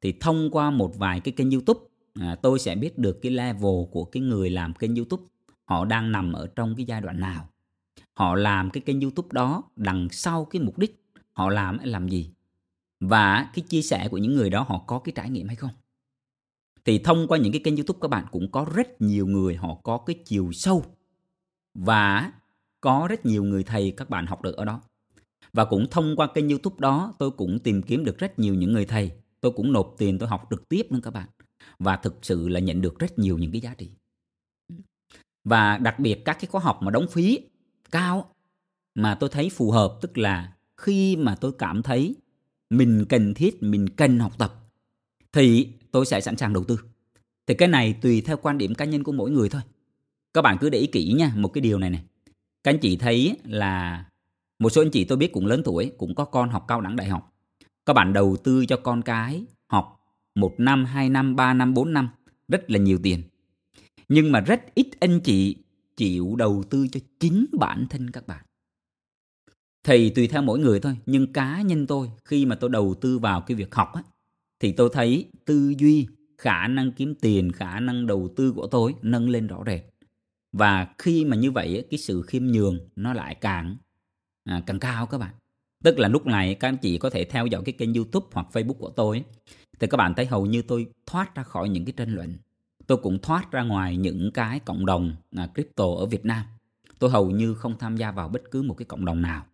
Thì 0.00 0.14
thông 0.20 0.50
qua 0.50 0.70
một 0.70 0.98
vài 0.98 1.20
cái 1.20 1.32
kênh 1.32 1.50
YouTube, 1.50 1.80
à, 2.20 2.36
tôi 2.42 2.58
sẽ 2.58 2.74
biết 2.74 2.98
được 2.98 3.22
cái 3.22 3.32
level 3.32 3.84
của 3.90 4.04
cái 4.04 4.22
người 4.22 4.50
làm 4.50 4.74
kênh 4.74 4.96
YouTube 4.96 5.24
họ 5.70 5.84
đang 5.84 6.12
nằm 6.12 6.32
ở 6.32 6.46
trong 6.56 6.74
cái 6.76 6.84
giai 6.84 7.00
đoạn 7.00 7.20
nào? 7.20 7.48
Họ 8.14 8.34
làm 8.34 8.70
cái 8.70 8.80
kênh 8.80 9.00
youtube 9.00 9.28
đó 9.32 9.62
đằng 9.76 10.08
sau 10.10 10.44
cái 10.44 10.62
mục 10.62 10.78
đích 10.78 11.04
họ 11.32 11.50
làm 11.50 11.78
làm 11.82 12.08
gì? 12.08 12.30
Và 13.00 13.50
cái 13.54 13.64
chia 13.68 13.82
sẻ 13.82 14.08
của 14.08 14.18
những 14.18 14.34
người 14.34 14.50
đó 14.50 14.64
họ 14.68 14.84
có 14.86 14.98
cái 14.98 15.12
trải 15.16 15.30
nghiệm 15.30 15.46
hay 15.46 15.56
không? 15.56 15.70
Thì 16.84 16.98
thông 16.98 17.26
qua 17.28 17.38
những 17.38 17.52
cái 17.52 17.60
kênh 17.64 17.76
youtube 17.76 17.98
các 18.02 18.08
bạn 18.08 18.24
cũng 18.30 18.50
có 18.50 18.66
rất 18.74 19.00
nhiều 19.00 19.26
người 19.26 19.56
họ 19.56 19.74
có 19.74 19.98
cái 19.98 20.16
chiều 20.24 20.52
sâu. 20.52 20.84
Và 21.74 22.32
có 22.80 23.06
rất 23.10 23.26
nhiều 23.26 23.44
người 23.44 23.64
thầy 23.64 23.90
các 23.96 24.10
bạn 24.10 24.26
học 24.26 24.42
được 24.42 24.56
ở 24.56 24.64
đó. 24.64 24.80
Và 25.52 25.64
cũng 25.64 25.86
thông 25.90 26.16
qua 26.16 26.26
kênh 26.34 26.48
youtube 26.48 26.76
đó 26.78 27.14
tôi 27.18 27.30
cũng 27.30 27.58
tìm 27.58 27.82
kiếm 27.82 28.04
được 28.04 28.18
rất 28.18 28.38
nhiều 28.38 28.54
những 28.54 28.72
người 28.72 28.84
thầy. 28.84 29.12
Tôi 29.40 29.52
cũng 29.52 29.72
nộp 29.72 29.94
tiền 29.98 30.18
tôi 30.18 30.28
học 30.28 30.46
trực 30.50 30.68
tiếp 30.68 30.92
nữa 30.92 31.00
các 31.02 31.10
bạn. 31.10 31.28
Và 31.78 31.96
thực 31.96 32.18
sự 32.22 32.48
là 32.48 32.60
nhận 32.60 32.80
được 32.80 32.98
rất 32.98 33.18
nhiều 33.18 33.38
những 33.38 33.52
cái 33.52 33.60
giá 33.60 33.74
trị 33.74 33.90
và 35.44 35.78
đặc 35.78 35.98
biệt 35.98 36.24
các 36.24 36.36
cái 36.40 36.46
khóa 36.46 36.60
học 36.60 36.82
mà 36.82 36.90
đóng 36.90 37.06
phí 37.10 37.38
cao 37.90 38.34
mà 38.94 39.14
tôi 39.14 39.30
thấy 39.30 39.50
phù 39.50 39.70
hợp, 39.70 39.98
tức 40.00 40.18
là 40.18 40.52
khi 40.76 41.16
mà 41.16 41.34
tôi 41.34 41.52
cảm 41.58 41.82
thấy 41.82 42.14
mình 42.70 43.04
cần 43.08 43.34
thiết, 43.34 43.62
mình 43.62 43.88
cần 43.88 44.18
học 44.18 44.32
tập, 44.38 44.54
thì 45.32 45.68
tôi 45.90 46.06
sẽ 46.06 46.20
sẵn 46.20 46.36
sàng 46.36 46.52
đầu 46.52 46.64
tư. 46.64 46.80
Thì 47.46 47.54
cái 47.54 47.68
này 47.68 47.92
tùy 47.92 48.20
theo 48.20 48.36
quan 48.36 48.58
điểm 48.58 48.74
cá 48.74 48.84
nhân 48.84 49.02
của 49.02 49.12
mỗi 49.12 49.30
người 49.30 49.48
thôi. 49.48 49.62
Các 50.34 50.42
bạn 50.42 50.56
cứ 50.60 50.70
để 50.70 50.78
ý 50.78 50.86
kỹ 50.86 51.12
nha, 51.12 51.32
một 51.36 51.48
cái 51.48 51.60
điều 51.62 51.78
này 51.78 51.90
này 51.90 52.02
các 52.64 52.70
anh 52.70 52.78
chị 52.78 52.96
thấy 52.96 53.36
là 53.44 54.04
một 54.58 54.70
số 54.70 54.82
anh 54.82 54.90
chị 54.90 55.04
tôi 55.04 55.18
biết 55.18 55.32
cũng 55.32 55.46
lớn 55.46 55.62
tuổi, 55.64 55.92
cũng 55.98 56.14
có 56.14 56.24
con 56.24 56.48
học 56.48 56.64
cao 56.68 56.80
đẳng 56.80 56.96
đại 56.96 57.08
học. 57.08 57.34
Các 57.86 57.92
bạn 57.92 58.12
đầu 58.12 58.36
tư 58.44 58.66
cho 58.66 58.76
con 58.76 59.02
cái 59.02 59.44
học 59.66 60.00
một 60.34 60.54
năm, 60.58 60.84
hai 60.84 61.08
năm, 61.08 61.36
ba 61.36 61.54
năm, 61.54 61.74
bốn 61.74 61.92
năm, 61.92 62.08
rất 62.48 62.70
là 62.70 62.78
nhiều 62.78 62.98
tiền 63.02 63.22
nhưng 64.10 64.32
mà 64.32 64.40
rất 64.40 64.60
ít 64.74 64.86
anh 65.00 65.20
chị 65.20 65.56
chịu 65.96 66.36
đầu 66.36 66.62
tư 66.70 66.86
cho 66.92 67.00
chính 67.20 67.46
bản 67.52 67.86
thân 67.90 68.10
các 68.10 68.26
bạn. 68.26 68.44
Thì 69.84 70.10
tùy 70.10 70.28
theo 70.28 70.42
mỗi 70.42 70.58
người 70.58 70.80
thôi 70.80 70.96
nhưng 71.06 71.32
cá 71.32 71.62
nhân 71.62 71.86
tôi 71.86 72.10
khi 72.24 72.46
mà 72.46 72.54
tôi 72.54 72.70
đầu 72.70 72.94
tư 73.00 73.18
vào 73.18 73.40
cái 73.40 73.54
việc 73.54 73.74
học 73.74 73.92
á, 73.94 74.02
thì 74.60 74.72
tôi 74.72 74.90
thấy 74.92 75.30
tư 75.44 75.74
duy 75.78 76.06
khả 76.38 76.68
năng 76.68 76.92
kiếm 76.92 77.14
tiền 77.14 77.52
khả 77.52 77.80
năng 77.80 78.06
đầu 78.06 78.28
tư 78.36 78.52
của 78.52 78.66
tôi 78.66 78.94
nâng 79.02 79.28
lên 79.28 79.46
rõ 79.46 79.62
rệt. 79.66 79.82
Và 80.52 80.94
khi 80.98 81.24
mà 81.24 81.36
như 81.36 81.50
vậy 81.50 81.86
cái 81.90 81.98
sự 81.98 82.22
khiêm 82.22 82.46
nhường 82.46 82.78
nó 82.96 83.12
lại 83.12 83.34
càng 83.34 83.76
à, 84.44 84.62
càng 84.66 84.78
cao 84.78 85.06
các 85.06 85.18
bạn. 85.18 85.34
Tức 85.84 85.98
là 85.98 86.08
lúc 86.08 86.26
này 86.26 86.54
các 86.54 86.68
anh 86.68 86.76
chị 86.76 86.98
có 86.98 87.10
thể 87.10 87.24
theo 87.24 87.46
dõi 87.46 87.62
cái 87.64 87.72
kênh 87.72 87.94
youtube 87.94 88.26
hoặc 88.32 88.46
facebook 88.52 88.78
của 88.78 88.90
tôi 88.90 89.24
thì 89.80 89.86
các 89.86 89.96
bạn 89.96 90.14
thấy 90.14 90.26
hầu 90.26 90.46
như 90.46 90.62
tôi 90.62 90.86
thoát 91.06 91.34
ra 91.34 91.42
khỏi 91.42 91.68
những 91.68 91.84
cái 91.84 91.92
tranh 91.96 92.14
luận 92.14 92.34
tôi 92.90 92.98
cũng 92.98 93.18
thoát 93.18 93.52
ra 93.52 93.62
ngoài 93.62 93.96
những 93.96 94.30
cái 94.34 94.60
cộng 94.60 94.86
đồng 94.86 95.16
à, 95.36 95.48
crypto 95.54 95.84
ở 95.84 96.06
Việt 96.06 96.24
Nam. 96.24 96.44
Tôi 96.98 97.10
hầu 97.10 97.30
như 97.30 97.54
không 97.54 97.78
tham 97.78 97.96
gia 97.96 98.10
vào 98.10 98.28
bất 98.28 98.42
cứ 98.50 98.62
một 98.62 98.74
cái 98.74 98.84
cộng 98.84 99.04
đồng 99.04 99.22
nào 99.22 99.46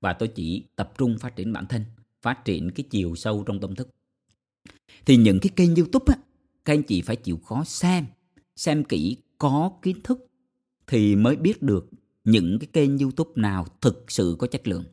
và 0.00 0.12
tôi 0.12 0.28
chỉ 0.28 0.64
tập 0.76 0.92
trung 0.98 1.18
phát 1.18 1.36
triển 1.36 1.52
bản 1.52 1.66
thân, 1.66 1.84
phát 2.22 2.44
triển 2.44 2.70
cái 2.70 2.84
chiều 2.90 3.14
sâu 3.14 3.44
trong 3.46 3.60
tâm 3.60 3.74
thức. 3.74 3.88
Thì 5.06 5.16
những 5.16 5.40
cái 5.40 5.50
kênh 5.56 5.74
YouTube 5.74 6.14
á, 6.14 6.22
các 6.64 6.72
anh 6.72 6.82
chị 6.82 7.02
phải 7.02 7.16
chịu 7.16 7.36
khó 7.44 7.64
xem, 7.64 8.06
xem 8.56 8.84
kỹ 8.84 9.16
có 9.38 9.70
kiến 9.82 9.96
thức 10.04 10.26
thì 10.86 11.16
mới 11.16 11.36
biết 11.36 11.62
được 11.62 11.90
những 12.24 12.58
cái 12.58 12.68
kênh 12.72 12.98
YouTube 12.98 13.30
nào 13.36 13.66
thực 13.80 14.10
sự 14.10 14.36
có 14.38 14.46
chất 14.46 14.68
lượng. 14.68 14.84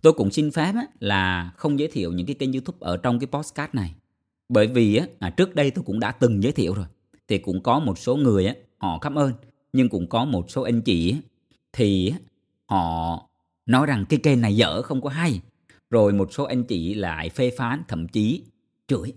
Tôi 0.00 0.12
cũng 0.12 0.30
xin 0.30 0.50
phép 0.50 0.72
á, 0.74 0.86
là 1.00 1.52
không 1.56 1.78
giới 1.78 1.88
thiệu 1.88 2.12
những 2.12 2.26
cái 2.26 2.34
kênh 2.34 2.52
YouTube 2.52 2.78
ở 2.80 2.96
trong 2.96 3.18
cái 3.18 3.26
podcast 3.26 3.74
này. 3.74 3.94
Bởi 4.48 4.66
vì 4.66 4.96
á, 4.96 5.06
à, 5.18 5.30
trước 5.30 5.54
đây 5.54 5.70
tôi 5.70 5.84
cũng 5.84 6.00
đã 6.00 6.12
từng 6.12 6.42
giới 6.42 6.52
thiệu 6.52 6.74
rồi 6.74 6.86
thì 7.32 7.38
cũng 7.38 7.62
có 7.62 7.78
một 7.78 7.98
số 7.98 8.16
người 8.16 8.46
á, 8.46 8.54
họ 8.78 8.98
cảm 8.98 9.14
ơn 9.14 9.32
nhưng 9.72 9.88
cũng 9.88 10.06
có 10.06 10.24
một 10.24 10.50
số 10.50 10.62
anh 10.62 10.82
chị 10.82 11.16
thì 11.72 12.12
họ 12.66 13.28
nói 13.66 13.86
rằng 13.86 14.04
cái 14.08 14.18
kênh 14.22 14.40
này 14.40 14.56
dở 14.56 14.82
không 14.82 15.00
có 15.00 15.10
hay. 15.10 15.40
Rồi 15.90 16.12
một 16.12 16.32
số 16.32 16.44
anh 16.44 16.64
chị 16.64 16.94
lại 16.94 17.28
phê 17.28 17.52
phán 17.56 17.82
thậm 17.88 18.08
chí 18.08 18.42
chửi. 18.86 19.12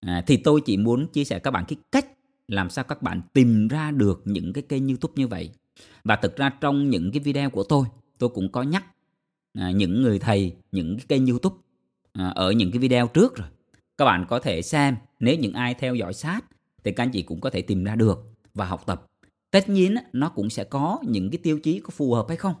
À, 0.00 0.24
thì 0.26 0.36
tôi 0.36 0.60
chỉ 0.60 0.76
muốn 0.76 1.06
chia 1.06 1.24
sẻ 1.24 1.38
các 1.38 1.50
bạn 1.50 1.64
cái 1.68 1.76
cách 1.92 2.06
làm 2.48 2.70
sao 2.70 2.84
các 2.84 3.02
bạn 3.02 3.22
tìm 3.32 3.68
ra 3.68 3.90
được 3.90 4.22
những 4.24 4.52
cái 4.52 4.62
kênh 4.62 4.88
youtube 4.88 5.14
như 5.16 5.28
vậy. 5.28 5.50
Và 6.04 6.16
thực 6.16 6.36
ra 6.36 6.50
trong 6.60 6.90
những 6.90 7.12
cái 7.12 7.20
video 7.20 7.50
của 7.50 7.64
tôi 7.64 7.86
tôi 8.18 8.30
cũng 8.30 8.52
có 8.52 8.62
nhắc 8.62 8.84
à, 9.58 9.70
những 9.70 10.02
người 10.02 10.18
thầy 10.18 10.56
những 10.72 10.96
cái 10.96 11.06
kênh 11.08 11.26
youtube 11.26 11.56
à, 12.12 12.28
ở 12.28 12.50
những 12.52 12.70
cái 12.70 12.78
video 12.78 13.06
trước 13.06 13.36
rồi. 13.36 13.48
Các 13.98 14.04
bạn 14.04 14.26
có 14.28 14.38
thể 14.38 14.62
xem 14.62 14.96
nếu 15.20 15.36
những 15.36 15.52
ai 15.52 15.74
theo 15.74 15.94
dõi 15.94 16.14
sát 16.14 16.44
thì 16.84 16.92
các 16.92 17.02
anh 17.02 17.10
chị 17.10 17.22
cũng 17.22 17.40
có 17.40 17.50
thể 17.50 17.62
tìm 17.62 17.84
ra 17.84 17.94
được 17.94 18.24
và 18.54 18.66
học 18.66 18.82
tập. 18.86 19.06
Tất 19.50 19.68
nhiên 19.68 19.94
nó 20.12 20.28
cũng 20.28 20.50
sẽ 20.50 20.64
có 20.64 20.98
những 21.02 21.30
cái 21.30 21.38
tiêu 21.42 21.58
chí 21.58 21.80
có 21.80 21.90
phù 21.90 22.14
hợp 22.14 22.24
hay 22.28 22.36
không. 22.36 22.54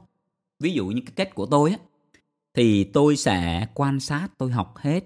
Ví 0.60 0.72
dụ 0.72 0.86
như 0.86 1.00
cái 1.06 1.12
cách 1.16 1.34
của 1.34 1.46
tôi 1.46 1.70
á 1.70 1.78
thì 2.54 2.84
tôi 2.84 3.16
sẽ 3.16 3.66
quan 3.74 4.00
sát, 4.00 4.28
tôi 4.38 4.50
học 4.50 4.74
hết. 4.76 5.04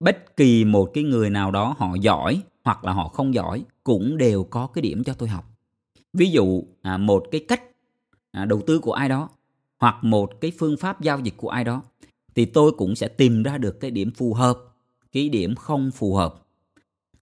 Bất 0.00 0.36
kỳ 0.36 0.64
một 0.64 0.90
cái 0.94 1.04
người 1.04 1.30
nào 1.30 1.50
đó 1.50 1.74
họ 1.78 1.94
giỏi 2.00 2.42
hoặc 2.64 2.84
là 2.84 2.92
họ 2.92 3.08
không 3.08 3.34
giỏi 3.34 3.64
cũng 3.84 4.16
đều 4.18 4.44
có 4.44 4.66
cái 4.66 4.82
điểm 4.82 5.04
cho 5.04 5.14
tôi 5.14 5.28
học. 5.28 5.44
Ví 6.12 6.30
dụ 6.30 6.62
à, 6.82 6.98
một 6.98 7.24
cái 7.30 7.44
cách 7.48 7.62
à, 8.30 8.44
đầu 8.44 8.62
tư 8.66 8.78
của 8.78 8.92
ai 8.92 9.08
đó 9.08 9.28
hoặc 9.78 9.96
một 10.02 10.40
cái 10.40 10.52
phương 10.58 10.76
pháp 10.76 11.00
giao 11.00 11.20
dịch 11.20 11.34
của 11.36 11.48
ai 11.48 11.64
đó 11.64 11.82
thì 12.34 12.44
tôi 12.44 12.72
cũng 12.72 12.96
sẽ 12.96 13.08
tìm 13.08 13.42
ra 13.42 13.58
được 13.58 13.80
cái 13.80 13.90
điểm 13.90 14.10
phù 14.10 14.34
hợp, 14.34 14.58
cái 15.12 15.28
điểm 15.28 15.54
không 15.54 15.90
phù 15.90 16.14
hợp 16.14 16.41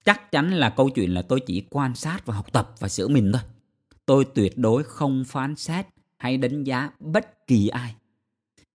chắc 0.05 0.33
chắn 0.33 0.51
là 0.51 0.71
câu 0.71 0.91
chuyện 0.91 1.15
là 1.15 1.23
tôi 1.23 1.41
chỉ 1.41 1.63
quan 1.71 1.95
sát 1.95 2.27
và 2.27 2.35
học 2.35 2.53
tập 2.53 2.75
và 2.79 2.89
sửa 2.89 3.09
mình 3.09 3.33
thôi. 3.33 3.43
Tôi 4.07 4.25
tuyệt 4.35 4.59
đối 4.59 4.83
không 4.83 5.25
phán 5.27 5.57
xét 5.57 5.87
hay 6.19 6.37
đánh 6.37 6.65
giá 6.65 6.91
bất 7.01 7.47
kỳ 7.47 7.69
ai. 7.69 7.95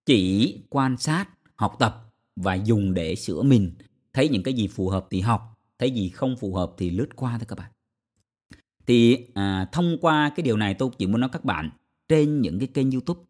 Chỉ 0.06 0.56
quan 0.70 0.98
sát 0.98 1.30
học 1.56 1.76
tập 1.80 2.14
và 2.36 2.54
dùng 2.54 2.94
để 2.94 3.16
sửa 3.16 3.42
mình. 3.42 3.72
Thấy 4.14 4.30
những 4.30 4.44
cái 4.44 4.54
gì 4.54 4.68
phù 4.68 4.90
hợp 4.90 5.08
thì 5.10 5.22
học 5.22 5.42
thấy 5.80 5.92
gì 5.92 6.10
không 6.10 6.36
phù 6.38 6.56
hợp 6.56 6.74
thì 6.78 6.90
lướt 6.90 7.08
qua 7.16 7.38
thôi 7.38 7.46
các 7.48 7.58
bạn. 7.58 7.72
Thì 8.88 9.18
à, 9.34 9.70
thông 9.72 9.98
qua 10.02 10.32
cái 10.36 10.44
điều 10.44 10.58
này 10.58 10.74
tôi 10.74 10.90
chỉ 10.98 11.08
muốn 11.08 11.22
nói 11.22 11.30
các 11.34 11.46
bạn 11.46 11.70
trên 12.08 12.42
những 12.42 12.60
cái 12.60 12.68
kênh 12.68 12.92
youtube 12.92 13.22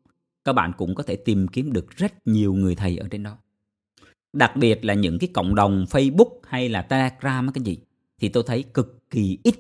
các 0.45 0.53
bạn 0.53 0.71
cũng 0.77 0.95
có 0.95 1.03
thể 1.03 1.15
tìm 1.15 1.47
kiếm 1.47 1.73
được 1.73 1.89
rất 1.89 2.27
nhiều 2.27 2.53
người 2.53 2.75
thầy 2.75 2.97
ở 2.97 3.08
trên 3.12 3.23
đó. 3.23 3.38
Đặc 4.34 4.55
biệt 4.55 4.86
là 4.86 4.93
những 4.93 5.19
cái 5.19 5.29
cộng 5.34 5.55
đồng 5.55 5.86
Facebook 5.89 6.39
hay 6.47 6.69
là 6.69 6.81
Telegram 6.81 7.51
cái 7.51 7.63
gì 7.63 7.77
thì 8.19 8.30
tôi 8.30 8.43
thấy 8.47 8.63
cực 8.63 9.10
kỳ 9.10 9.38
ít 9.43 9.56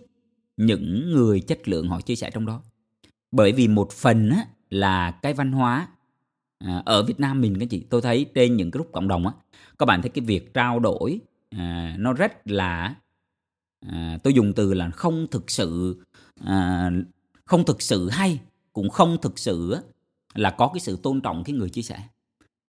những 0.57 1.11
người 1.11 1.39
chất 1.39 1.67
lượng 1.67 1.87
họ 1.87 2.01
chia 2.01 2.15
sẻ 2.15 2.29
trong 2.29 2.45
đó. 2.45 2.61
Bởi 3.31 3.51
vì 3.51 3.67
một 3.67 3.91
phần 3.91 4.29
á, 4.29 4.45
là 4.69 5.11
cái 5.11 5.33
văn 5.33 5.51
hóa 5.51 5.87
à, 6.59 6.81
ở 6.85 7.03
Việt 7.03 7.19
Nam 7.19 7.41
mình 7.41 7.59
các 7.59 7.69
chị 7.69 7.85
tôi 7.89 8.01
thấy 8.01 8.25
trên 8.35 8.57
những 8.57 8.71
cái 8.71 8.77
group 8.79 8.91
cộng 8.93 9.07
đồng 9.07 9.27
á 9.27 9.33
các 9.79 9.85
bạn 9.85 10.01
thấy 10.01 10.09
cái 10.09 10.25
việc 10.25 10.53
trao 10.53 10.79
đổi 10.79 11.19
à, 11.49 11.95
nó 11.99 12.13
rất 12.13 12.47
là 12.47 12.95
à, 13.87 14.17
tôi 14.23 14.33
dùng 14.33 14.53
từ 14.53 14.73
là 14.73 14.89
không 14.89 15.27
thực 15.31 15.51
sự 15.51 16.01
à, 16.45 16.91
không 17.45 17.65
thực 17.65 17.81
sự 17.81 18.09
hay 18.09 18.39
cũng 18.73 18.89
không 18.89 19.17
thực 19.21 19.39
sự 19.39 19.77
là 20.33 20.49
có 20.49 20.67
cái 20.73 20.79
sự 20.79 20.99
tôn 21.03 21.21
trọng 21.21 21.43
cái 21.43 21.55
người 21.55 21.69
chia 21.69 21.81
sẻ 21.81 22.03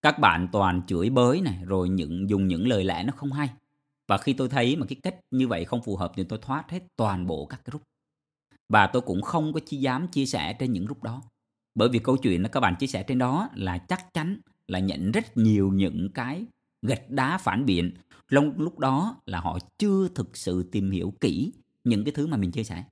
các 0.02 0.18
bạn 0.18 0.48
toàn 0.52 0.82
chửi 0.86 1.10
bới 1.10 1.40
này 1.40 1.58
rồi 1.66 1.88
những 1.88 2.30
dùng 2.30 2.48
những 2.48 2.68
lời 2.68 2.84
lẽ 2.84 3.02
nó 3.02 3.12
không 3.16 3.32
hay 3.32 3.48
và 4.08 4.18
khi 4.18 4.32
tôi 4.32 4.48
thấy 4.48 4.76
mà 4.76 4.86
cái 4.86 4.96
cách 5.02 5.16
như 5.30 5.48
vậy 5.48 5.64
không 5.64 5.82
phù 5.82 5.96
hợp 5.96 6.12
thì 6.16 6.24
tôi 6.24 6.38
thoát 6.42 6.70
hết 6.70 6.80
toàn 6.96 7.26
bộ 7.26 7.46
các 7.46 7.60
cái 7.64 7.70
group 7.70 7.82
và 8.68 8.86
tôi 8.86 9.02
cũng 9.02 9.22
không 9.22 9.52
có 9.52 9.60
chi 9.66 9.76
dám 9.76 10.08
chia 10.08 10.26
sẻ 10.26 10.52
trên 10.52 10.72
những 10.72 10.84
group 10.84 11.02
đó. 11.02 11.22
Bởi 11.74 11.88
vì 11.88 11.98
câu 11.98 12.16
chuyện 12.16 12.42
là 12.42 12.48
các 12.48 12.60
bạn 12.60 12.76
chia 12.78 12.86
sẻ 12.86 13.02
trên 13.02 13.18
đó 13.18 13.48
là 13.54 13.78
chắc 13.78 14.14
chắn 14.14 14.38
là 14.68 14.78
nhận 14.78 15.12
rất 15.12 15.36
nhiều 15.36 15.72
những 15.72 16.08
cái 16.14 16.44
gạch 16.82 17.10
đá 17.10 17.38
phản 17.38 17.66
biện. 17.66 17.94
Lúc 18.28 18.44
lúc 18.58 18.78
đó 18.78 19.16
là 19.26 19.40
họ 19.40 19.58
chưa 19.78 20.08
thực 20.14 20.36
sự 20.36 20.68
tìm 20.72 20.90
hiểu 20.90 21.14
kỹ 21.20 21.52
những 21.84 22.04
cái 22.04 22.12
thứ 22.12 22.26
mà 22.26 22.36
mình 22.36 22.52
chia 22.52 22.64
sẻ. 22.64 22.84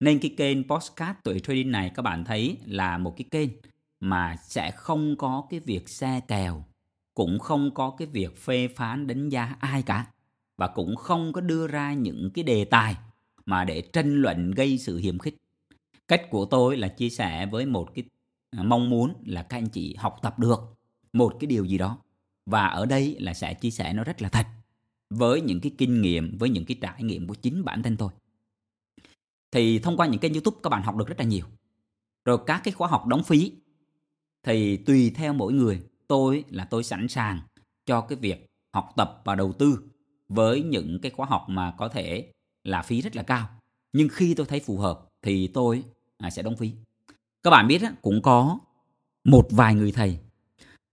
Nên 0.00 0.18
cái 0.18 0.34
kênh 0.36 0.68
postcard 0.68 1.18
tuổi 1.24 1.40
trading 1.40 1.70
này 1.70 1.90
các 1.94 2.02
bạn 2.02 2.24
thấy 2.24 2.58
là 2.66 2.98
một 2.98 3.14
cái 3.16 3.24
kênh 3.30 3.48
mà 4.00 4.36
sẽ 4.42 4.70
không 4.70 5.16
có 5.16 5.46
cái 5.50 5.60
việc 5.60 5.88
xe 5.88 6.20
kèo, 6.28 6.64
cũng 7.14 7.38
không 7.38 7.74
có 7.74 7.90
cái 7.90 8.08
việc 8.08 8.36
phê 8.36 8.68
phán 8.68 9.06
đánh 9.06 9.28
giá 9.28 9.56
ai 9.60 9.82
cả 9.82 10.06
và 10.56 10.68
cũng 10.68 10.96
không 10.96 11.32
có 11.32 11.40
đưa 11.40 11.66
ra 11.66 11.92
những 11.94 12.30
cái 12.34 12.44
đề 12.44 12.64
tài 12.64 12.96
mà 13.46 13.64
để 13.64 13.80
tranh 13.80 14.22
luận 14.22 14.50
gây 14.50 14.78
sự 14.78 14.96
hiểm 14.96 15.18
khích. 15.18 15.36
Cách 16.08 16.22
của 16.30 16.44
tôi 16.44 16.76
là 16.76 16.88
chia 16.88 17.10
sẻ 17.10 17.46
với 17.46 17.66
một 17.66 17.94
cái 17.94 18.04
à, 18.50 18.62
mong 18.62 18.90
muốn 18.90 19.14
là 19.26 19.42
các 19.42 19.56
anh 19.56 19.68
chị 19.68 19.94
học 19.94 20.18
tập 20.22 20.38
được 20.38 20.60
một 21.12 21.36
cái 21.40 21.46
điều 21.46 21.64
gì 21.64 21.78
đó. 21.78 21.98
Và 22.46 22.66
ở 22.66 22.86
đây 22.86 23.16
là 23.20 23.34
sẽ 23.34 23.54
chia 23.54 23.70
sẻ 23.70 23.92
nó 23.92 24.04
rất 24.04 24.22
là 24.22 24.28
thật 24.28 24.46
với 25.10 25.40
những 25.40 25.60
cái 25.60 25.72
kinh 25.78 26.02
nghiệm, 26.02 26.38
với 26.38 26.48
những 26.48 26.64
cái 26.64 26.76
trải 26.80 27.02
nghiệm 27.02 27.26
của 27.26 27.34
chính 27.34 27.64
bản 27.64 27.82
thân 27.82 27.96
tôi. 27.96 28.10
Thì 29.50 29.78
thông 29.78 29.96
qua 29.96 30.06
những 30.06 30.20
kênh 30.20 30.32
youtube 30.32 30.56
các 30.62 30.70
bạn 30.70 30.82
học 30.82 30.96
được 30.96 31.08
rất 31.08 31.18
là 31.18 31.24
nhiều. 31.24 31.46
Rồi 32.24 32.38
các 32.46 32.60
cái 32.64 32.72
khóa 32.72 32.88
học 32.88 33.06
đóng 33.06 33.22
phí, 33.22 33.52
thì 34.42 34.76
tùy 34.76 35.10
theo 35.10 35.32
mỗi 35.32 35.52
người, 35.52 35.82
tôi 36.08 36.44
là 36.50 36.64
tôi 36.64 36.84
sẵn 36.84 37.08
sàng 37.08 37.40
cho 37.86 38.00
cái 38.00 38.18
việc 38.18 38.46
học 38.72 38.92
tập 38.96 39.22
và 39.24 39.34
đầu 39.34 39.52
tư 39.52 39.78
với 40.28 40.62
những 40.62 40.98
cái 41.02 41.10
khóa 41.10 41.26
học 41.26 41.44
mà 41.48 41.74
có 41.78 41.88
thể 41.88 42.32
là 42.64 42.82
phí 42.82 43.00
rất 43.00 43.16
là 43.16 43.22
cao. 43.22 43.48
Nhưng 43.92 44.08
khi 44.08 44.34
tôi 44.34 44.46
thấy 44.46 44.60
phù 44.60 44.78
hợp 44.78 45.08
thì 45.22 45.46
tôi 45.46 45.82
à, 46.18 46.30
sẽ 46.30 46.42
đóng 46.42 46.56
phí. 46.56 46.72
Các 47.42 47.50
bạn 47.50 47.68
biết 47.68 47.82
cũng 48.02 48.22
có 48.22 48.58
một 49.24 49.46
vài 49.50 49.74
người 49.74 49.92
thầy 49.92 50.18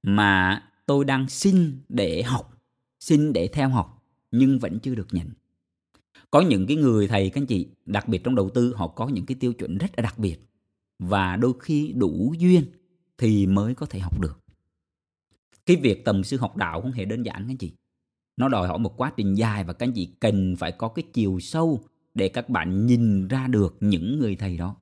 mà 0.03 0.63
tôi 0.85 1.05
đang 1.05 1.29
xin 1.29 1.81
để 1.89 2.23
học, 2.23 2.57
xin 2.99 3.33
để 3.33 3.47
theo 3.47 3.69
học 3.69 4.03
nhưng 4.31 4.59
vẫn 4.59 4.79
chưa 4.79 4.95
được 4.95 5.07
nhận. 5.11 5.29
Có 6.31 6.41
những 6.41 6.67
cái 6.67 6.77
người 6.77 7.07
thầy, 7.07 7.29
các 7.29 7.41
anh 7.41 7.45
chị, 7.45 7.67
đặc 7.85 8.07
biệt 8.07 8.23
trong 8.23 8.35
đầu 8.35 8.49
tư, 8.49 8.73
họ 8.75 8.87
có 8.87 9.07
những 9.07 9.25
cái 9.25 9.37
tiêu 9.39 9.53
chuẩn 9.53 9.77
rất 9.77 9.91
là 9.97 10.01
đặc 10.01 10.19
biệt 10.19 10.37
và 10.99 11.35
đôi 11.35 11.53
khi 11.59 11.93
đủ 11.95 12.33
duyên 12.37 12.65
thì 13.17 13.47
mới 13.47 13.75
có 13.75 13.85
thể 13.85 13.99
học 13.99 14.21
được. 14.21 14.39
Cái 15.65 15.77
việc 15.77 16.05
tầm 16.05 16.23
sư 16.23 16.37
học 16.37 16.57
đạo 16.57 16.81
không 16.81 16.91
hề 16.91 17.05
đơn 17.05 17.23
giản, 17.23 17.35
các 17.35 17.49
anh 17.49 17.57
chị 17.57 17.73
nó 18.37 18.49
đòi 18.49 18.67
hỏi 18.67 18.79
một 18.79 18.97
quá 18.97 19.11
trình 19.17 19.33
dài 19.33 19.63
và 19.63 19.73
các 19.73 19.85
anh 19.85 19.93
chị 19.93 20.09
cần 20.19 20.55
phải 20.55 20.71
có 20.71 20.87
cái 20.87 21.03
chiều 21.13 21.39
sâu 21.39 21.83
để 22.13 22.29
các 22.29 22.49
bạn 22.49 22.85
nhìn 22.85 23.27
ra 23.27 23.47
được 23.47 23.77
những 23.79 24.19
người 24.19 24.35
thầy 24.35 24.57
đó. 24.57 24.75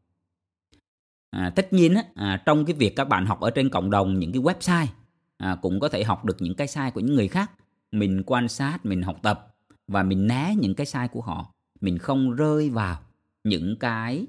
À, 1.30 1.50
tất 1.56 1.74
nhiên 1.74 1.94
á, 1.94 2.04
à, 2.16 2.44
trong 2.46 2.66
cái 2.66 2.76
việc 2.76 2.96
các 2.96 3.06
bạn 3.06 3.26
học 3.26 3.40
ở 3.40 3.52
trên 3.52 3.70
cộng 3.70 3.90
đồng 3.90 4.20
những 4.20 4.32
cái 4.32 4.42
website 4.42 4.88
à, 5.38 5.58
cũng 5.62 5.80
có 5.80 5.90
thể 5.90 6.04
học 6.04 6.26
được 6.26 6.38
những 6.40 6.56
cái 6.56 6.68
sai 6.68 6.92
của 6.92 7.00
những 7.00 7.16
người 7.16 7.28
khác. 7.28 7.52
Mình 7.92 8.24
quan 8.26 8.48
sát 8.48 8.86
mình 8.86 9.02
học 9.02 9.20
tập 9.22 9.56
và 9.88 10.04
mình 10.04 10.28
né 10.28 10.56
những 10.60 10.76
cái 10.76 10.86
sai 10.86 11.08
của 11.08 11.22
họ. 11.22 11.54
Mình 11.82 11.98
không 11.98 12.36
rơi 12.36 12.70
vào 12.70 13.00
những 13.44 13.76
cái 13.80 14.26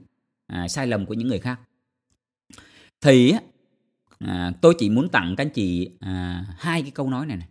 à, 0.47 0.69
sai 0.69 0.87
lầm 0.87 1.07
của 1.07 1.15
những 1.15 1.29
người 1.29 1.39
khác. 1.39 1.61
Thì 3.01 3.35
à, 4.19 4.53
tôi 4.61 4.75
chỉ 4.79 4.91
muốn 4.91 5.09
tặng 5.09 5.35
các 5.37 5.45
anh 5.45 5.51
chị 5.51 5.91
à, 6.01 6.45
hai 6.59 6.83
cái 6.83 6.91
câu 6.91 7.11
nói 7.11 7.27
này 7.27 7.37
này 7.37 7.49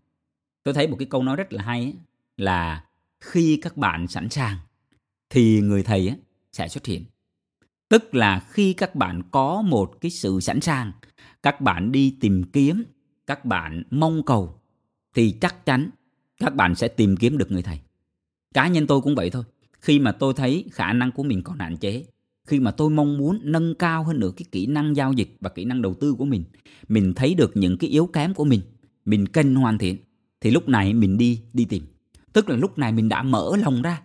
tôi 0.63 0.73
thấy 0.73 0.87
một 0.87 0.95
cái 0.99 1.05
câu 1.05 1.23
nói 1.23 1.35
rất 1.35 1.53
là 1.53 1.63
hay 1.63 1.79
ấy, 1.79 1.93
là 2.37 2.85
khi 3.19 3.59
các 3.61 3.77
bạn 3.77 4.07
sẵn 4.07 4.29
sàng 4.29 4.57
thì 5.29 5.61
người 5.61 5.83
thầy 5.83 6.07
ấy, 6.07 6.17
sẽ 6.51 6.67
xuất 6.67 6.85
hiện. 6.85 7.05
Tức 7.89 8.15
là 8.15 8.39
khi 8.49 8.73
các 8.73 8.95
bạn 8.95 9.21
có 9.31 9.61
một 9.61 10.01
cái 10.01 10.11
sự 10.11 10.39
sẵn 10.39 10.61
sàng 10.61 10.91
các 11.43 11.61
bạn 11.61 11.91
đi 11.91 12.17
tìm 12.19 12.43
kiếm 12.43 12.83
các 13.27 13.45
bạn 13.45 13.83
mong 13.91 14.25
cầu 14.25 14.59
thì 15.15 15.37
chắc 15.41 15.65
chắn 15.65 15.89
các 16.37 16.55
bạn 16.55 16.75
sẽ 16.75 16.87
tìm 16.87 17.17
kiếm 17.17 17.37
được 17.37 17.51
người 17.51 17.63
thầy. 17.63 17.79
Cá 18.53 18.67
nhân 18.67 18.87
tôi 18.87 19.01
cũng 19.01 19.15
vậy 19.15 19.29
thôi. 19.29 19.43
Khi 19.79 19.99
mà 19.99 20.11
tôi 20.11 20.33
thấy 20.33 20.65
khả 20.71 20.93
năng 20.93 21.11
của 21.11 21.23
mình 21.23 21.43
còn 21.43 21.59
hạn 21.59 21.77
chế 21.77 22.05
khi 22.47 22.59
mà 22.59 22.71
tôi 22.71 22.89
mong 22.89 23.17
muốn 23.17 23.39
nâng 23.43 23.75
cao 23.75 24.03
hơn 24.03 24.19
nữa 24.19 24.31
cái 24.37 24.45
kỹ 24.51 24.65
năng 24.65 24.95
giao 24.95 25.13
dịch 25.13 25.37
và 25.39 25.49
kỹ 25.49 25.65
năng 25.65 25.81
đầu 25.81 25.93
tư 25.93 26.13
của 26.13 26.25
mình 26.25 26.43
mình 26.87 27.13
thấy 27.13 27.33
được 27.33 27.51
những 27.57 27.77
cái 27.77 27.89
yếu 27.89 28.05
kém 28.05 28.33
của 28.33 28.45
mình 28.45 28.61
mình 29.05 29.27
cần 29.27 29.55
hoàn 29.55 29.77
thiện 29.77 29.97
thì 30.41 30.51
lúc 30.51 30.69
này 30.69 30.93
mình 30.93 31.17
đi 31.17 31.41
đi 31.53 31.65
tìm. 31.65 31.85
Tức 32.33 32.49
là 32.49 32.55
lúc 32.55 32.77
này 32.77 32.91
mình 32.91 33.09
đã 33.09 33.23
mở 33.23 33.57
lòng 33.57 33.81
ra. 33.81 34.01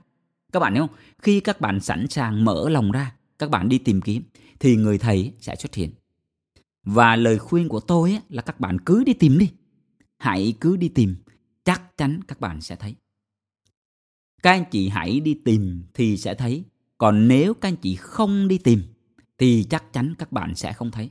Các 0.53 0.61
bạn 0.61 0.73
thấy 0.73 0.81
không? 0.81 0.97
Khi 1.23 1.41
các 1.41 1.61
bạn 1.61 1.81
sẵn 1.81 2.07
sàng 2.09 2.45
mở 2.45 2.69
lòng 2.69 2.93
ra, 2.93 3.15
các 3.39 3.51
bạn 3.51 3.69
đi 3.69 3.79
tìm 3.79 4.01
kiếm, 4.01 4.23
thì 4.59 4.77
người 4.77 4.99
thầy 4.99 5.33
sẽ 5.41 5.57
xuất 5.57 5.75
hiện. 5.75 5.91
Và 6.85 7.17
lời 7.17 7.39
khuyên 7.39 7.69
của 7.69 7.81
tôi 7.81 8.19
là 8.29 8.43
các 8.43 8.61
bạn 8.61 8.79
cứ 8.81 9.05
đi 9.05 9.13
tìm 9.13 9.39
đi. 9.39 9.51
Hãy 10.19 10.55
cứ 10.61 10.77
đi 10.77 10.89
tìm, 10.89 11.17
chắc 11.65 11.99
chắn 11.99 12.21
các 12.29 12.41
bạn 12.41 12.61
sẽ 12.61 12.77
thấy. 12.77 12.95
Các 14.43 14.51
anh 14.51 14.65
chị 14.71 14.89
hãy 14.89 15.21
đi 15.21 15.35
tìm 15.45 15.83
thì 15.95 16.17
sẽ 16.17 16.35
thấy. 16.35 16.65
Còn 16.99 17.29
nếu 17.29 17.55
các 17.55 17.69
anh 17.69 17.77
chị 17.77 17.97
không 17.97 18.49
đi 18.49 18.59
tìm, 18.59 18.83
thì 19.39 19.67
chắc 19.71 19.93
chắn 19.93 20.15
các 20.19 20.33
bạn 20.33 20.55
sẽ 20.55 20.73
không 20.73 20.91
thấy 20.91 21.11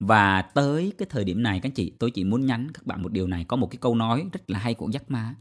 và 0.00 0.42
tới 0.42 0.92
cái 0.98 1.06
thời 1.10 1.24
điểm 1.24 1.42
này, 1.42 1.60
các 1.60 1.74
chị, 1.74 1.92
tôi 1.98 2.10
chỉ 2.10 2.24
muốn 2.24 2.46
nhắn 2.46 2.68
các 2.74 2.86
bạn 2.86 3.02
một 3.02 3.12
điều 3.12 3.26
này. 3.26 3.44
Có 3.44 3.56
một 3.56 3.70
cái 3.70 3.78
câu 3.80 3.94
nói 3.94 4.26
rất 4.32 4.50
là 4.50 4.58
hay 4.58 4.74
của 4.74 4.88
Jack 4.88 5.04
Ma 5.08 5.34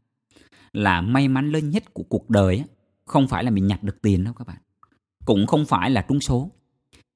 là 0.73 1.01
may 1.01 1.27
mắn 1.27 1.51
lớn 1.51 1.69
nhất 1.69 1.93
của 1.93 2.03
cuộc 2.03 2.29
đời 2.29 2.63
không 3.05 3.27
phải 3.27 3.43
là 3.43 3.51
mình 3.51 3.67
nhặt 3.67 3.83
được 3.83 4.01
tiền 4.01 4.23
đâu 4.23 4.33
các 4.33 4.47
bạn. 4.47 4.57
Cũng 5.25 5.47
không 5.47 5.65
phải 5.65 5.91
là 5.91 6.05
trúng 6.09 6.19
số, 6.19 6.51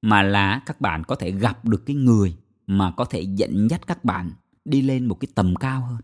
mà 0.02 0.22
là 0.22 0.62
các 0.66 0.80
bạn 0.80 1.04
có 1.04 1.14
thể 1.14 1.30
gặp 1.30 1.64
được 1.64 1.86
cái 1.86 1.96
người 1.96 2.36
mà 2.66 2.92
có 2.96 3.04
thể 3.04 3.20
dẫn 3.20 3.68
dắt 3.70 3.86
các 3.86 4.04
bạn 4.04 4.30
đi 4.64 4.82
lên 4.82 5.06
một 5.06 5.14
cái 5.14 5.28
tầm 5.34 5.56
cao 5.56 5.80
hơn. 5.80 6.00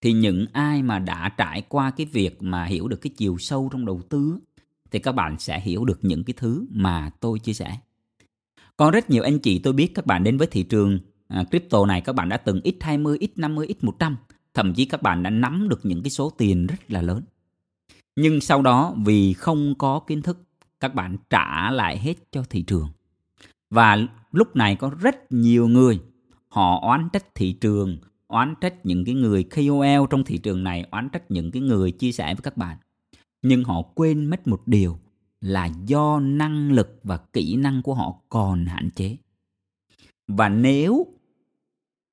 Thì 0.00 0.12
những 0.12 0.46
ai 0.52 0.82
mà 0.82 0.98
đã 0.98 1.28
trải 1.28 1.62
qua 1.68 1.90
cái 1.90 2.06
việc 2.06 2.42
mà 2.42 2.64
hiểu 2.64 2.88
được 2.88 3.00
cái 3.00 3.10
chiều 3.16 3.36
sâu 3.38 3.68
trong 3.72 3.86
đầu 3.86 4.02
tư 4.10 4.38
thì 4.90 4.98
các 4.98 5.12
bạn 5.12 5.38
sẽ 5.38 5.60
hiểu 5.60 5.84
được 5.84 5.98
những 6.02 6.24
cái 6.24 6.34
thứ 6.36 6.66
mà 6.70 7.10
tôi 7.20 7.38
chia 7.38 7.52
sẻ 7.52 7.78
có 8.76 8.90
rất 8.90 9.10
nhiều 9.10 9.22
anh 9.22 9.38
chị 9.38 9.58
tôi 9.58 9.72
biết 9.72 9.94
các 9.94 10.06
bạn 10.06 10.24
đến 10.24 10.38
với 10.38 10.46
thị 10.46 10.62
trường 10.62 10.98
à, 11.28 11.44
crypto 11.50 11.86
này 11.86 12.00
các 12.00 12.12
bạn 12.12 12.28
đã 12.28 12.36
từng 12.36 12.60
x20, 12.60 13.18
x50, 13.18 13.66
x100 13.80 14.14
thậm 14.54 14.74
chí 14.74 14.84
các 14.84 15.02
bạn 15.02 15.22
đã 15.22 15.30
nắm 15.30 15.68
được 15.68 15.80
những 15.82 16.02
cái 16.02 16.10
số 16.10 16.30
tiền 16.30 16.66
rất 16.66 16.90
là 16.90 17.02
lớn. 17.02 17.22
Nhưng 18.16 18.40
sau 18.40 18.62
đó 18.62 18.94
vì 19.04 19.32
không 19.32 19.74
có 19.78 20.00
kiến 20.00 20.22
thức 20.22 20.38
các 20.80 20.94
bạn 20.94 21.16
trả 21.30 21.70
lại 21.70 21.98
hết 21.98 22.14
cho 22.32 22.44
thị 22.50 22.62
trường. 22.62 22.88
Và 23.70 23.98
lúc 24.32 24.56
này 24.56 24.76
có 24.76 24.90
rất 25.00 25.32
nhiều 25.32 25.68
người 25.68 26.00
họ 26.48 26.80
oán 26.82 27.08
trách 27.12 27.34
thị 27.34 27.52
trường 27.52 27.98
oán 28.26 28.54
trách 28.60 28.86
những 28.86 29.04
cái 29.04 29.14
người 29.14 29.44
KOL 29.44 30.04
trong 30.10 30.24
thị 30.24 30.38
trường 30.38 30.64
này 30.64 30.86
oán 30.90 31.08
trách 31.12 31.30
những 31.30 31.50
cái 31.50 31.62
người 31.62 31.90
chia 31.90 32.12
sẻ 32.12 32.34
với 32.34 32.42
các 32.42 32.56
bạn. 32.56 32.76
Nhưng 33.42 33.64
họ 33.64 33.82
quên 33.82 34.26
mất 34.26 34.46
một 34.46 34.62
điều 34.66 34.98
là 35.42 35.68
do 35.86 36.20
năng 36.20 36.72
lực 36.72 37.00
và 37.02 37.16
kỹ 37.16 37.56
năng 37.56 37.82
của 37.82 37.94
họ 37.94 38.14
còn 38.28 38.66
hạn 38.66 38.90
chế. 38.96 39.16
Và 40.28 40.48
nếu 40.48 41.06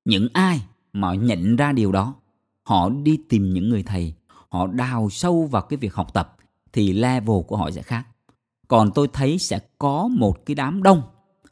những 0.05 0.27
ai 0.33 0.61
mà 0.93 1.13
nhận 1.13 1.55
ra 1.55 1.71
điều 1.71 1.91
đó, 1.91 2.15
họ 2.63 2.89
đi 2.89 3.19
tìm 3.29 3.53
những 3.53 3.69
người 3.69 3.83
thầy, 3.83 4.13
họ 4.27 4.67
đào 4.67 5.09
sâu 5.09 5.45
vào 5.45 5.61
cái 5.61 5.77
việc 5.77 5.93
học 5.93 6.13
tập, 6.13 6.35
thì 6.73 6.93
level 6.93 7.37
của 7.47 7.57
họ 7.57 7.71
sẽ 7.71 7.81
khác. 7.81 8.07
Còn 8.67 8.91
tôi 8.95 9.07
thấy 9.13 9.39
sẽ 9.39 9.59
có 9.79 10.07
một 10.07 10.45
cái 10.45 10.55
đám 10.55 10.83
đông, 10.83 11.01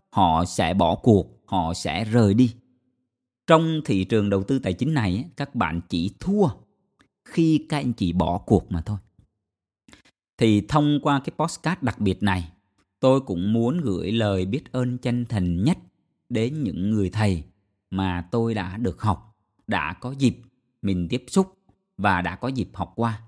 họ 0.09 0.45
sẽ 0.45 0.73
bỏ 0.73 0.95
cuộc, 0.95 1.41
họ 1.45 1.73
sẽ 1.73 2.05
rời 2.05 2.33
đi. 2.33 2.53
Trong 3.47 3.81
thị 3.85 4.03
trường 4.03 4.29
đầu 4.29 4.43
tư 4.43 4.59
tài 4.59 4.73
chính 4.73 4.93
này 4.93 5.25
các 5.37 5.55
bạn 5.55 5.81
chỉ 5.89 6.11
thua 6.19 6.47
khi 7.25 7.65
các 7.69 7.77
anh 7.77 7.93
chị 7.93 8.13
bỏ 8.13 8.37
cuộc 8.37 8.71
mà 8.71 8.81
thôi 8.81 8.97
thì 10.37 10.61
thông 10.61 10.99
qua 11.01 11.19
cái 11.19 11.33
postcard 11.37 11.81
đặc 11.81 11.99
biệt 11.99 12.23
này 12.23 12.51
tôi 12.99 13.21
cũng 13.21 13.53
muốn 13.53 13.81
gửi 13.81 14.11
lời 14.11 14.45
biết 14.45 14.71
ơn 14.71 14.97
chân 14.97 15.25
thành 15.29 15.63
nhất 15.63 15.77
đến 16.29 16.63
những 16.63 16.89
người 16.89 17.09
thầy 17.09 17.43
mà 17.89 18.27
tôi 18.31 18.53
đã 18.53 18.77
được 18.77 19.01
học 19.01 19.35
đã 19.67 19.93
có 19.93 20.11
dịp 20.11 20.37
mình 20.81 21.07
tiếp 21.09 21.23
xúc 21.27 21.57
và 21.97 22.21
đã 22.21 22.35
có 22.35 22.47
dịp 22.47 22.69
học 22.73 22.93
qua. 22.95 23.21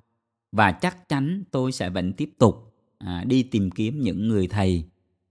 Và 0.51 0.71
chắc 0.71 1.09
chắn 1.09 1.43
tôi 1.51 1.71
sẽ 1.71 1.89
vẫn 1.89 2.13
tiếp 2.13 2.29
tục 2.37 2.73
à, 2.97 3.23
đi 3.27 3.43
tìm 3.43 3.71
kiếm 3.71 4.01
những 4.01 4.27
người 4.27 4.47
thầy 4.47 4.85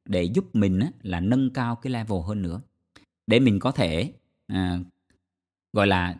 để 0.05 0.23
giúp 0.23 0.55
mình 0.55 0.81
á, 0.81 0.89
là 1.03 1.21
nâng 1.21 1.51
cao 1.51 1.77
cái 1.77 1.93
level 1.93 2.19
hơn 2.27 2.43
nữa. 2.43 2.61
Để 3.27 3.41
mình 3.41 3.59
có 3.59 3.73
thể 3.73 4.13
à, 4.47 4.79
gọi 5.73 5.87
là 5.87 6.17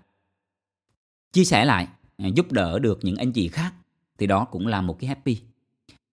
chia 1.33 1.45
sẻ 1.45 1.65
lại 1.65 1.89
à, 2.17 2.29
giúp 2.35 2.53
đỡ 2.53 2.79
được 2.79 2.99
những 3.03 3.17
anh 3.17 3.33
chị 3.33 3.49
khác 3.49 3.75
thì 4.19 4.27
đó 4.27 4.45
cũng 4.45 4.67
là 4.67 4.81
một 4.81 4.99
cái 5.01 5.09
happy 5.09 5.39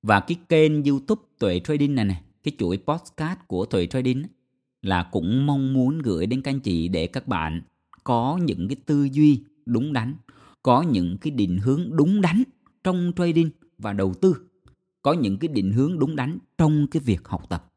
và 0.05 0.19
cái 0.19 0.37
kênh 0.49 0.83
youtube 0.83 1.21
tuệ 1.39 1.59
trading 1.59 1.95
này 1.95 2.05
này 2.05 2.21
cái 2.43 2.51
chuỗi 2.57 2.77
podcast 2.77 3.39
của 3.47 3.65
tuệ 3.65 3.87
trading 3.87 4.23
là 4.81 5.03
cũng 5.03 5.45
mong 5.45 5.73
muốn 5.73 5.99
gửi 5.99 6.25
đến 6.25 6.41
các 6.41 6.51
anh 6.51 6.59
chị 6.59 6.87
để 6.87 7.07
các 7.07 7.27
bạn 7.27 7.61
có 8.03 8.39
những 8.43 8.67
cái 8.67 8.75
tư 8.85 9.07
duy 9.11 9.43
đúng 9.65 9.93
đắn, 9.93 10.15
có 10.63 10.81
những 10.81 11.17
cái 11.17 11.31
định 11.31 11.57
hướng 11.57 11.95
đúng 11.95 12.21
đắn 12.21 12.43
trong 12.83 13.11
trading 13.15 13.49
và 13.77 13.93
đầu 13.93 14.13
tư, 14.13 14.35
có 15.01 15.13
những 15.13 15.37
cái 15.37 15.47
định 15.47 15.71
hướng 15.71 15.99
đúng 15.99 16.15
đắn 16.15 16.37
trong 16.57 16.87
cái 16.91 17.01
việc 17.05 17.27
học 17.27 17.49
tập. 17.49 17.71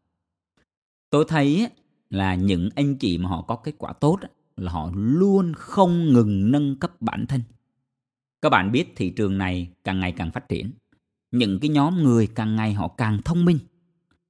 Tôi 1.11 1.25
thấy 1.29 1.69
là 2.11 2.35
những 2.35 2.69
anh 2.75 2.97
chị 2.97 3.19
mà 3.19 3.29
họ 3.29 3.43
có 3.43 3.57
kết 3.57 3.75
quả 3.79 3.93
tốt 3.93 4.19
là 4.57 4.73
họ 4.73 4.91
luôn 4.95 5.53
không 5.57 6.13
ngừng 6.13 6.51
nâng 6.51 6.77
cấp 6.77 6.93
bản 7.01 7.27
thân. 7.27 7.41
Các 8.43 8.49
bạn 8.49 8.73
biết 8.73 8.93
thị 8.97 9.11
trường 9.11 9.39
này 9.39 9.69
càng 9.85 10.01
ngày 10.01 10.13
càng 10.13 10.31
phát 10.31 10.49
triển 10.49 10.71
những 11.31 11.59
cái 11.61 11.69
nhóm 11.69 12.03
người 12.03 12.27
càng 12.27 12.57
ngày 12.57 12.73
họ 12.73 12.89
càng 12.89 13.23
thông 13.25 13.45
minh. 13.45 13.59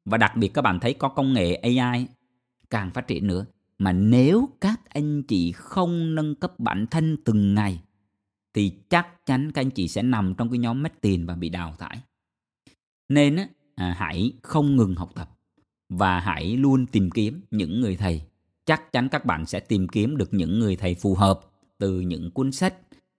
Và 0.05 0.19
đặc 0.19 0.37
biệt 0.37 0.49
các 0.49 0.63
bạn 0.63 0.81
thấy 0.81 0.95
có 0.95 1.09
công 1.09 1.33
nghệ 1.33 1.55
AI 1.55 2.07
càng 2.71 2.91
phát 2.91 3.07
triển 3.07 3.27
nữa. 3.27 3.47
Mà 3.79 3.93
nếu 3.93 4.49
các 4.61 4.81
anh 4.89 5.23
chị 5.23 5.53
không 5.53 6.15
nâng 6.15 6.35
cấp 6.35 6.59
bản 6.59 6.87
thân 6.87 7.17
từng 7.25 7.55
ngày 7.55 7.81
thì 8.55 8.73
chắc 8.89 9.27
chắn 9.27 9.53
các 9.53 9.61
anh 9.61 9.71
chị 9.71 9.89
sẽ 9.89 10.03
nằm 10.03 10.35
trong 10.39 10.51
cái 10.51 10.59
nhóm 10.59 10.83
mất 10.83 10.93
tiền 11.01 11.27
và 11.27 11.35
bị 11.35 11.49
đào 11.49 11.75
thải. 11.79 12.01
Nên 13.09 13.37
á, 13.37 13.49
à, 13.75 13.95
hãy 13.99 14.33
không 14.43 14.77
ngừng 14.77 14.95
học 14.95 15.11
tập 15.15 15.31
và 15.89 16.21
hãy 16.21 16.57
luôn 16.57 16.87
tìm 16.87 17.11
kiếm 17.11 17.41
những 17.51 17.81
người 17.81 17.97
thầy. 17.97 18.23
Chắc 18.65 18.93
chắn 18.93 19.09
các 19.09 19.25
bạn 19.25 19.47
sẽ 19.47 19.61
tìm 19.61 19.89
kiếm 19.89 20.17
được 20.17 20.35
những 20.35 20.59
người 20.59 20.77
thầy 20.77 20.95
phù 20.95 21.15
hợp 21.15 21.41
từ 21.79 22.01
những 22.01 22.31
cuốn 22.31 22.53
sách 22.53 22.75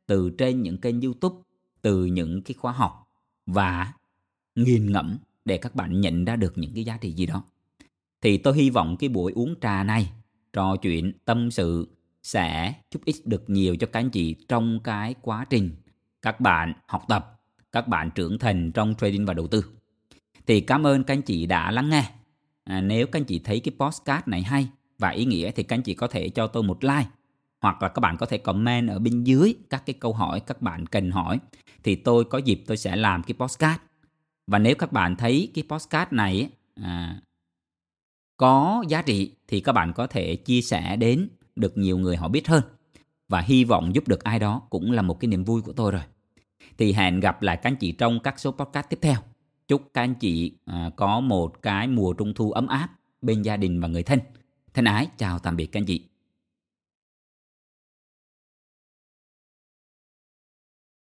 từ 0.07 0.29
trên 0.37 0.61
những 0.61 0.77
kênh 0.77 1.01
youtube 1.01 1.35
từ 1.81 2.05
những 2.05 2.41
cái 2.41 2.53
khóa 2.53 2.71
học 2.71 3.09
và 3.51 3.93
nghiền 4.55 4.91
ngẫm 4.91 5.17
để 5.45 5.57
các 5.57 5.75
bạn 5.75 6.01
nhận 6.01 6.25
ra 6.25 6.35
được 6.35 6.57
những 6.57 6.73
cái 6.73 6.83
giá 6.83 6.97
trị 6.97 7.12
gì 7.12 7.25
đó. 7.25 7.43
Thì 8.21 8.38
tôi 8.38 8.57
hy 8.57 8.69
vọng 8.69 8.97
cái 8.99 9.09
buổi 9.09 9.31
uống 9.31 9.55
trà 9.62 9.83
này 9.83 10.12
trò 10.53 10.75
chuyện 10.75 11.13
tâm 11.25 11.51
sự 11.51 11.88
sẽ 12.23 12.73
giúp 12.91 13.05
ích 13.05 13.15
được 13.25 13.49
nhiều 13.49 13.75
cho 13.75 13.88
các 13.88 13.99
anh 13.99 14.09
chị 14.09 14.35
trong 14.47 14.79
cái 14.83 15.15
quá 15.21 15.45
trình 15.49 15.75
các 16.21 16.39
bạn 16.39 16.73
học 16.88 17.05
tập 17.07 17.39
các 17.71 17.88
bạn 17.88 18.09
trưởng 18.15 18.39
thành 18.39 18.71
trong 18.71 18.95
trading 18.97 19.25
và 19.25 19.33
đầu 19.33 19.47
tư. 19.47 19.65
Thì 20.47 20.62
cảm 20.62 20.88
ơn 20.88 21.03
các 21.03 21.13
anh 21.13 21.21
chị 21.21 21.45
đã 21.45 21.71
lắng 21.71 21.89
nghe. 21.89 22.12
À, 22.63 22.81
nếu 22.81 23.07
các 23.07 23.19
anh 23.19 23.25
chị 23.25 23.39
thấy 23.39 23.59
cái 23.59 23.73
postcard 23.79 24.27
này 24.27 24.43
hay 24.43 24.67
và 24.97 25.09
ý 25.09 25.25
nghĩa 25.25 25.51
thì 25.51 25.63
các 25.63 25.75
anh 25.75 25.81
chị 25.81 25.93
có 25.93 26.07
thể 26.07 26.29
cho 26.29 26.47
tôi 26.47 26.63
một 26.63 26.83
like 26.83 27.09
hoặc 27.62 27.82
là 27.82 27.89
các 27.89 28.00
bạn 28.00 28.17
có 28.17 28.26
thể 28.26 28.38
comment 28.38 28.89
ở 28.89 29.00
bên 29.00 29.24
dưới 29.24 29.56
các 29.69 29.84
cái 29.86 29.93
câu 30.00 30.13
hỏi 30.13 30.39
các 30.39 30.62
bạn 30.62 30.86
cần 30.86 31.12
hỏi 31.12 31.39
thì 31.84 31.95
tôi 31.95 32.26
có 32.26 32.38
dịp 32.38 32.63
tôi 32.67 32.78
sẽ 32.78 32.95
làm 32.95 33.24
cái 33.24 33.34
postcard. 33.34 33.82
Và 34.48 34.60
nếu 34.60 34.76
các 34.76 34.91
bạn 34.91 35.15
thấy 35.15 35.52
cái 35.54 35.63
postcard 35.69 36.13
này 36.13 36.50
à, 36.76 37.22
có 38.38 38.84
giá 38.88 39.02
trị 39.02 39.32
thì 39.48 39.60
các 39.60 39.72
bạn 39.72 39.93
có 39.93 40.08
thể 40.08 40.36
chia 40.36 40.62
sẻ 40.62 40.95
đến 40.95 41.30
được 41.56 41.78
nhiều 41.78 41.98
người 41.98 42.17
họ 42.17 42.28
biết 42.28 42.48
hơn. 42.48 42.63
Và 43.28 43.41
hy 43.41 43.63
vọng 43.63 43.95
giúp 43.95 44.08
được 44.08 44.24
ai 44.24 44.39
đó 44.39 44.62
cũng 44.69 44.91
là 44.91 45.02
một 45.02 45.19
cái 45.19 45.28
niềm 45.28 45.43
vui 45.43 45.62
của 45.62 45.74
tôi 45.74 45.91
rồi. 45.91 46.02
Thì 46.78 46.93
hẹn 46.93 47.19
gặp 47.19 47.41
lại 47.41 47.58
các 47.58 47.69
anh 47.69 47.76
chị 47.76 47.91
trong 47.91 48.19
các 48.19 48.39
số 48.39 48.52
podcast 48.52 48.89
tiếp 48.89 49.00
theo. 49.02 49.17
Chúc 49.67 49.89
các 49.93 50.04
anh 50.04 50.15
chị 50.15 50.52
à, 50.65 50.91
có 50.95 51.19
một 51.19 51.62
cái 51.62 51.88
mùa 51.88 52.13
trung 52.13 52.34
thu 52.34 52.52
ấm 52.52 52.67
áp 52.67 52.89
bên 53.22 53.41
gia 53.41 53.58
đình 53.58 53.82
và 53.82 53.88
người 53.88 54.04
thân. 54.04 54.19
Thân 54.74 54.86
ái 54.86 55.08
chào 55.17 55.39
tạm 55.39 55.56
biệt 55.56 55.65
các 55.65 55.80
anh 55.80 55.86
chị. 55.86 56.09